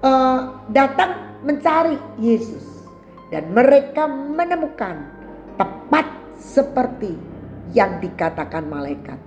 uh, 0.00 0.64
datang 0.70 1.38
mencari 1.44 1.98
Yesus 2.18 2.62
dan 3.28 3.50
mereka 3.50 4.06
menemukan 4.06 5.02
tepat 5.58 6.06
seperti 6.38 7.14
yang 7.74 7.98
dikatakan 7.98 8.70
malaikat. 8.70 9.25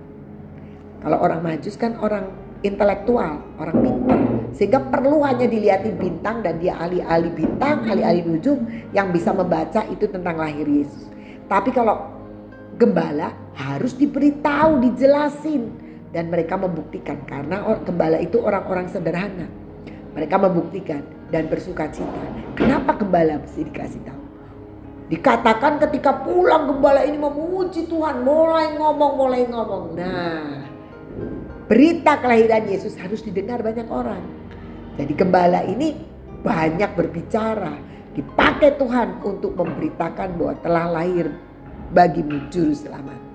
Kalau 1.00 1.18
orang 1.20 1.40
majus 1.40 1.80
kan 1.80 1.96
orang 2.00 2.28
intelektual, 2.60 3.40
orang 3.56 3.76
pintar. 3.80 4.20
Sehingga 4.52 4.80
perlu 4.82 5.24
hanya 5.24 5.48
dilihati 5.48 5.96
bintang 5.96 6.44
dan 6.44 6.60
dia 6.60 6.76
ahli-ahli 6.76 7.30
bintang, 7.32 7.88
ahli-ahli 7.88 8.20
nujum 8.26 8.58
yang 8.92 9.08
bisa 9.14 9.32
membaca 9.32 9.86
itu 9.88 10.04
tentang 10.10 10.36
lahir 10.36 10.68
Yesus. 10.68 11.08
Tapi 11.48 11.72
kalau 11.72 12.04
gembala 12.76 13.32
harus 13.56 13.96
diberitahu, 13.96 14.84
dijelasin 14.84 15.72
dan 16.10 16.28
mereka 16.28 16.58
membuktikan 16.58 17.22
karena 17.24 17.62
gembala 17.86 18.18
itu 18.20 18.42
orang-orang 18.42 18.90
sederhana. 18.90 19.46
Mereka 20.10 20.36
membuktikan 20.42 21.06
dan 21.30 21.46
bersuka 21.46 21.86
cita. 21.88 22.24
Kenapa 22.58 22.98
gembala 22.98 23.38
mesti 23.38 23.62
dikasih 23.62 24.02
tahu? 24.02 24.20
Dikatakan 25.10 25.78
ketika 25.86 26.22
pulang 26.22 26.70
gembala 26.70 27.02
ini 27.06 27.18
memuji 27.18 27.86
Tuhan, 27.86 28.22
mulai 28.26 28.74
ngomong, 28.74 29.12
mulai 29.18 29.42
ngomong. 29.46 29.84
Nah, 29.98 30.66
berita 31.70 32.18
kelahiran 32.18 32.66
Yesus 32.66 32.98
harus 32.98 33.22
didengar 33.22 33.62
banyak 33.62 33.86
orang. 33.86 34.18
Jadi 34.98 35.12
gembala 35.14 35.62
ini 35.62 35.94
banyak 36.42 36.98
berbicara, 36.98 37.78
dipakai 38.10 38.74
Tuhan 38.74 39.22
untuk 39.22 39.54
memberitakan 39.54 40.34
bahwa 40.34 40.54
telah 40.66 40.86
lahir 40.90 41.30
bagimu 41.94 42.50
juru 42.50 42.74
selamat. 42.74 43.30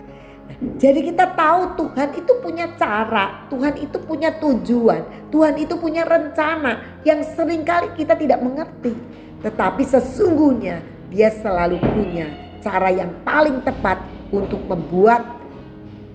Jadi 0.75 1.15
kita 1.15 1.31
tahu 1.31 1.79
Tuhan 1.79 2.09
itu 2.15 2.33
punya 2.43 2.75
cara, 2.75 3.47
Tuhan 3.47 3.75
itu 3.79 3.97
punya 4.03 4.35
tujuan, 4.35 5.31
Tuhan 5.31 5.55
itu 5.55 5.75
punya 5.79 6.03
rencana 6.03 7.01
yang 7.07 7.23
sering 7.23 7.63
kali 7.63 7.95
kita 7.95 8.19
tidak 8.19 8.43
mengerti. 8.43 8.95
Tetapi 9.43 9.83
sesungguhnya 9.87 10.83
dia 11.07 11.31
selalu 11.31 11.79
punya 11.79 12.27
cara 12.59 12.91
yang 12.91 13.15
paling 13.23 13.63
tepat 13.63 13.99
untuk 14.31 14.59
membuat 14.67 15.23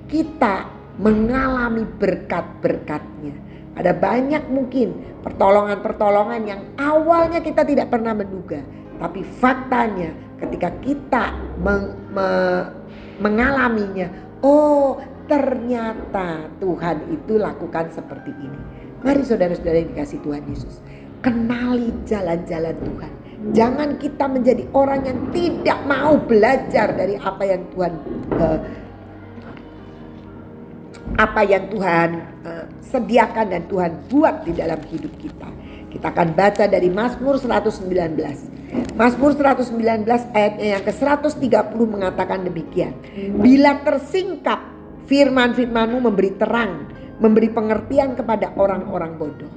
kita 0.09 0.80
mengalami 1.01 1.89
berkat-berkatnya. 1.97 3.35
Ada 3.73 3.97
banyak 3.97 4.53
mungkin 4.53 5.17
pertolongan-pertolongan 5.25 6.43
yang 6.45 6.61
awalnya 6.77 7.41
kita 7.41 7.65
tidak 7.65 7.89
pernah 7.89 8.13
menduga. 8.13 8.61
Tapi 9.01 9.25
faktanya 9.25 10.13
ketika 10.37 10.69
kita 10.85 11.33
meng, 11.57 11.97
me, 12.13 12.29
mengalaminya, 13.17 14.29
Oh 14.41 14.97
ternyata 15.29 16.49
Tuhan 16.59 17.13
itu 17.13 17.37
lakukan 17.37 17.93
seperti 17.93 18.33
ini. 18.33 18.61
Mari 19.05 19.23
saudara-saudara 19.25 19.85
yang 19.85 19.93
dikasih 19.97 20.19
Tuhan 20.25 20.43
Yesus. 20.49 20.81
Kenali 21.21 21.93
jalan-jalan 22.09 22.77
Tuhan. 22.81 23.13
Jangan 23.53 23.97
kita 23.97 24.29
menjadi 24.29 24.65
orang 24.77 25.01
yang 25.05 25.19
tidak 25.33 25.81
mau 25.89 26.17
belajar 26.21 26.93
dari 26.93 27.17
apa 27.17 27.45
yang 27.45 27.63
Tuhan 27.73 27.93
uh, 28.37 28.59
apa 31.19 31.41
yang 31.43 31.67
Tuhan 31.73 32.09
uh, 32.47 32.65
sediakan 32.85 33.47
dan 33.51 33.63
Tuhan 33.67 33.91
buat 34.11 34.47
di 34.47 34.53
dalam 34.55 34.79
hidup 34.87 35.15
kita. 35.19 35.49
Kita 35.91 36.15
akan 36.15 36.39
baca 36.39 36.71
dari 36.71 36.87
Mazmur 36.87 37.43
119. 37.43 37.91
Mazmur 38.95 39.31
119 39.35 40.07
ayatnya 40.07 40.79
yang 40.79 40.85
ke-130 40.87 41.81
mengatakan 41.83 42.47
demikian. 42.47 42.95
Bila 43.43 43.83
tersingkap 43.83 44.63
firman-firmanmu 45.11 45.99
memberi 45.99 46.31
terang, 46.39 46.87
memberi 47.19 47.51
pengertian 47.51 48.15
kepada 48.15 48.55
orang-orang 48.55 49.19
bodoh. 49.19 49.51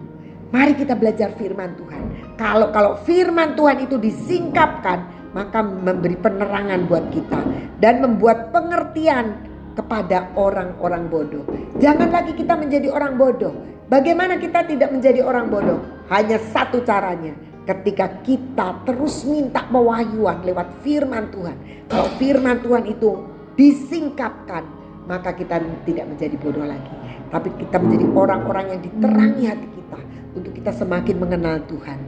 Mari 0.50 0.74
kita 0.74 0.98
belajar 0.98 1.34
firman 1.38 1.78
Tuhan. 1.78 2.04
Kalau 2.38 2.74
kalau 2.74 2.98
firman 3.06 3.54
Tuhan 3.54 3.86
itu 3.86 4.02
disingkapkan, 4.02 5.30
maka 5.34 5.62
memberi 5.62 6.18
penerangan 6.18 6.86
buat 6.86 7.10
kita 7.10 7.42
dan 7.82 8.02
membuat 8.02 8.54
pengertian 8.54 9.53
kepada 9.74 10.34
orang-orang 10.38 11.10
bodoh. 11.10 11.44
Jangan 11.82 12.10
lagi 12.14 12.38
kita 12.38 12.54
menjadi 12.58 12.90
orang 12.94 13.18
bodoh. 13.18 13.54
Bagaimana 13.90 14.40
kita 14.40 14.66
tidak 14.66 14.90
menjadi 14.90 15.22
orang 15.22 15.50
bodoh? 15.50 15.82
Hanya 16.10 16.40
satu 16.40 16.82
caranya, 16.82 17.36
ketika 17.64 18.22
kita 18.24 18.84
terus 18.88 19.24
minta 19.24 19.64
pewahyuan 19.68 20.44
lewat 20.44 20.84
firman 20.84 21.30
Tuhan. 21.32 21.58
Kalau 21.88 22.08
firman 22.18 22.58
Tuhan 22.64 22.84
itu 22.90 23.12
disingkapkan, 23.54 24.64
maka 25.06 25.36
kita 25.36 25.60
tidak 25.84 26.06
menjadi 26.10 26.36
bodoh 26.40 26.66
lagi. 26.66 26.96
Tapi 27.30 27.50
kita 27.58 27.82
menjadi 27.82 28.06
orang-orang 28.14 28.66
yang 28.78 28.82
diterangi 28.82 29.44
hati 29.50 29.68
kita 29.74 30.00
untuk 30.38 30.52
kita 30.54 30.72
semakin 30.74 31.16
mengenal 31.18 31.62
Tuhan. 31.66 32.00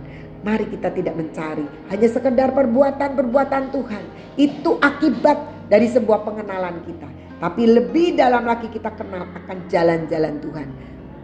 Mari 0.45 0.69
kita 0.69 0.93
tidak 0.93 1.17
mencari 1.17 1.65
hanya 1.89 2.07
sekedar 2.07 2.53
perbuatan-perbuatan 2.53 3.63
Tuhan. 3.73 4.03
Itu 4.37 4.77
akibat 4.77 5.65
dari 5.65 5.89
sebuah 5.89 6.21
pengenalan 6.21 6.85
kita. 6.85 7.24
Tapi 7.39 7.63
lebih 7.67 8.15
dalam 8.15 8.47
lagi 8.47 8.71
kita 8.71 8.95
kenal 8.95 9.27
akan 9.31 9.57
jalan-jalan 9.67 10.35
Tuhan. 10.39 10.67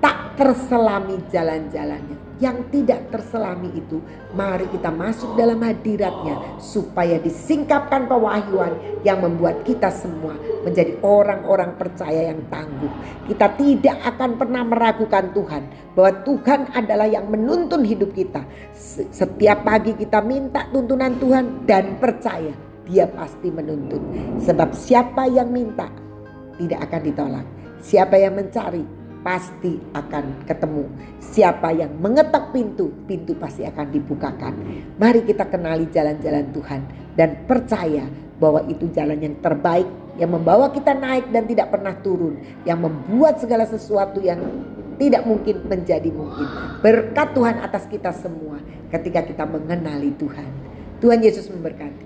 Tak 0.01 0.33
terselami 0.35 1.21
jalan-jalannya 1.29 2.31
yang 2.41 2.73
tidak 2.73 3.13
terselami 3.13 3.69
itu, 3.77 4.01
mari 4.33 4.65
kita 4.73 4.89
masuk 4.89 5.37
dalam 5.37 5.61
hadiratnya 5.61 6.57
supaya 6.57 7.21
disingkapkan 7.21 8.09
pewahyuan 8.09 8.73
yang 9.05 9.21
membuat 9.21 9.61
kita 9.61 9.93
semua 9.93 10.33
menjadi 10.65 10.97
orang-orang 11.05 11.77
percaya 11.77 12.33
yang 12.33 12.41
tangguh. 12.49 12.89
Kita 13.29 13.45
tidak 13.53 13.97
akan 14.01 14.41
pernah 14.41 14.65
meragukan 14.65 15.29
Tuhan 15.37 15.93
bahwa 15.93 16.11
Tuhan 16.25 16.61
adalah 16.73 17.05
yang 17.05 17.29
menuntun 17.29 17.85
hidup 17.85 18.09
kita. 18.17 18.41
Setiap 19.13 19.61
pagi 19.61 19.93
kita 19.93 20.25
minta 20.25 20.65
tuntunan 20.73 21.13
Tuhan 21.21 21.69
dan 21.69 22.01
percaya 22.01 22.57
dia 22.89 23.05
pasti 23.05 23.53
menuntun. 23.53 24.01
Sebab 24.41 24.73
siapa 24.73 25.29
yang 25.29 25.53
minta 25.53 26.00
tidak 26.61 26.85
akan 26.85 27.01
ditolak. 27.01 27.45
Siapa 27.81 28.15
yang 28.21 28.37
mencari 28.37 28.85
pasti 29.25 29.77
akan 29.93 30.45
ketemu. 30.45 30.85
Siapa 31.17 31.73
yang 31.73 31.97
mengetok 31.97 32.53
pintu, 32.53 32.93
pintu 33.09 33.33
pasti 33.37 33.65
akan 33.65 33.87
dibukakan. 33.89 34.53
Mari 34.97 35.25
kita 35.25 35.49
kenali 35.49 35.89
jalan-jalan 35.89 36.45
Tuhan 36.53 36.81
dan 37.17 37.45
percaya 37.49 38.05
bahwa 38.41 38.65
itu 38.65 38.89
jalan 38.89 39.21
yang 39.21 39.37
terbaik 39.41 39.85
yang 40.17 40.33
membawa 40.33 40.69
kita 40.73 40.91
naik 40.91 41.29
dan 41.31 41.47
tidak 41.47 41.71
pernah 41.71 41.95
turun, 41.97 42.37
yang 42.67 42.77
membuat 42.81 43.39
segala 43.39 43.63
sesuatu 43.65 44.19
yang 44.19 44.37
tidak 45.01 45.25
mungkin 45.25 45.65
menjadi 45.65 46.09
mungkin. 46.13 46.45
Berkat 46.83 47.33
Tuhan 47.33 47.57
atas 47.63 47.89
kita 47.89 48.13
semua 48.13 48.61
ketika 48.93 49.25
kita 49.25 49.49
mengenali 49.49 50.13
Tuhan. 50.19 50.51
Tuhan 51.01 51.25
Yesus 51.25 51.49
memberkati. 51.49 52.05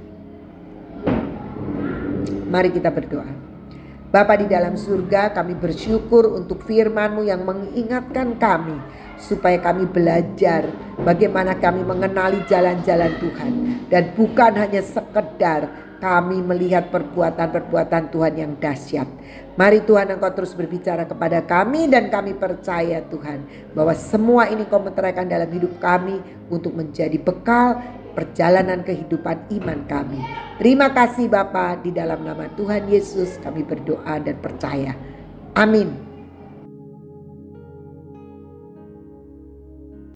Mari 2.48 2.70
kita 2.72 2.88
berdoa. 2.94 3.45
Bapa 4.16 4.40
di 4.40 4.48
dalam 4.48 4.80
surga 4.80 5.36
kami 5.36 5.60
bersyukur 5.60 6.40
untuk 6.40 6.64
firman-Mu 6.64 7.28
yang 7.28 7.44
mengingatkan 7.44 8.40
kami 8.40 8.80
supaya 9.20 9.60
kami 9.60 9.92
belajar 9.92 10.72
bagaimana 11.04 11.60
kami 11.60 11.84
mengenali 11.84 12.40
jalan-jalan 12.48 13.12
Tuhan 13.20 13.52
dan 13.92 14.16
bukan 14.16 14.56
hanya 14.56 14.80
sekedar 14.80 15.68
kami 16.00 16.40
melihat 16.40 16.88
perbuatan-perbuatan 16.96 18.16
Tuhan 18.16 18.34
yang 18.40 18.56
dahsyat. 18.56 19.08
Mari 19.60 19.84
Tuhan 19.84 20.08
Engkau 20.16 20.32
terus 20.32 20.56
berbicara 20.56 21.04
kepada 21.04 21.44
kami 21.44 21.92
dan 21.92 22.08
kami 22.08 22.40
percaya 22.40 23.04
Tuhan 23.12 23.44
bahwa 23.76 23.92
semua 24.00 24.48
ini 24.48 24.64
Kau 24.72 24.80
meteraikan 24.80 25.28
dalam 25.28 25.52
hidup 25.52 25.76
kami 25.84 26.24
untuk 26.48 26.72
menjadi 26.72 27.20
bekal 27.20 27.84
perjalanan 28.16 28.82
kehidupan 28.82 29.52
iman 29.62 29.84
kami. 29.86 30.24
Terima 30.58 30.96
kasih 30.96 31.28
Bapa 31.28 31.76
di 31.84 31.92
dalam 31.92 32.24
nama 32.24 32.48
Tuhan 32.56 32.88
Yesus 32.88 33.38
kami 33.44 33.68
berdoa 33.68 34.18
dan 34.24 34.40
percaya. 34.40 34.96
Amin. 35.54 36.15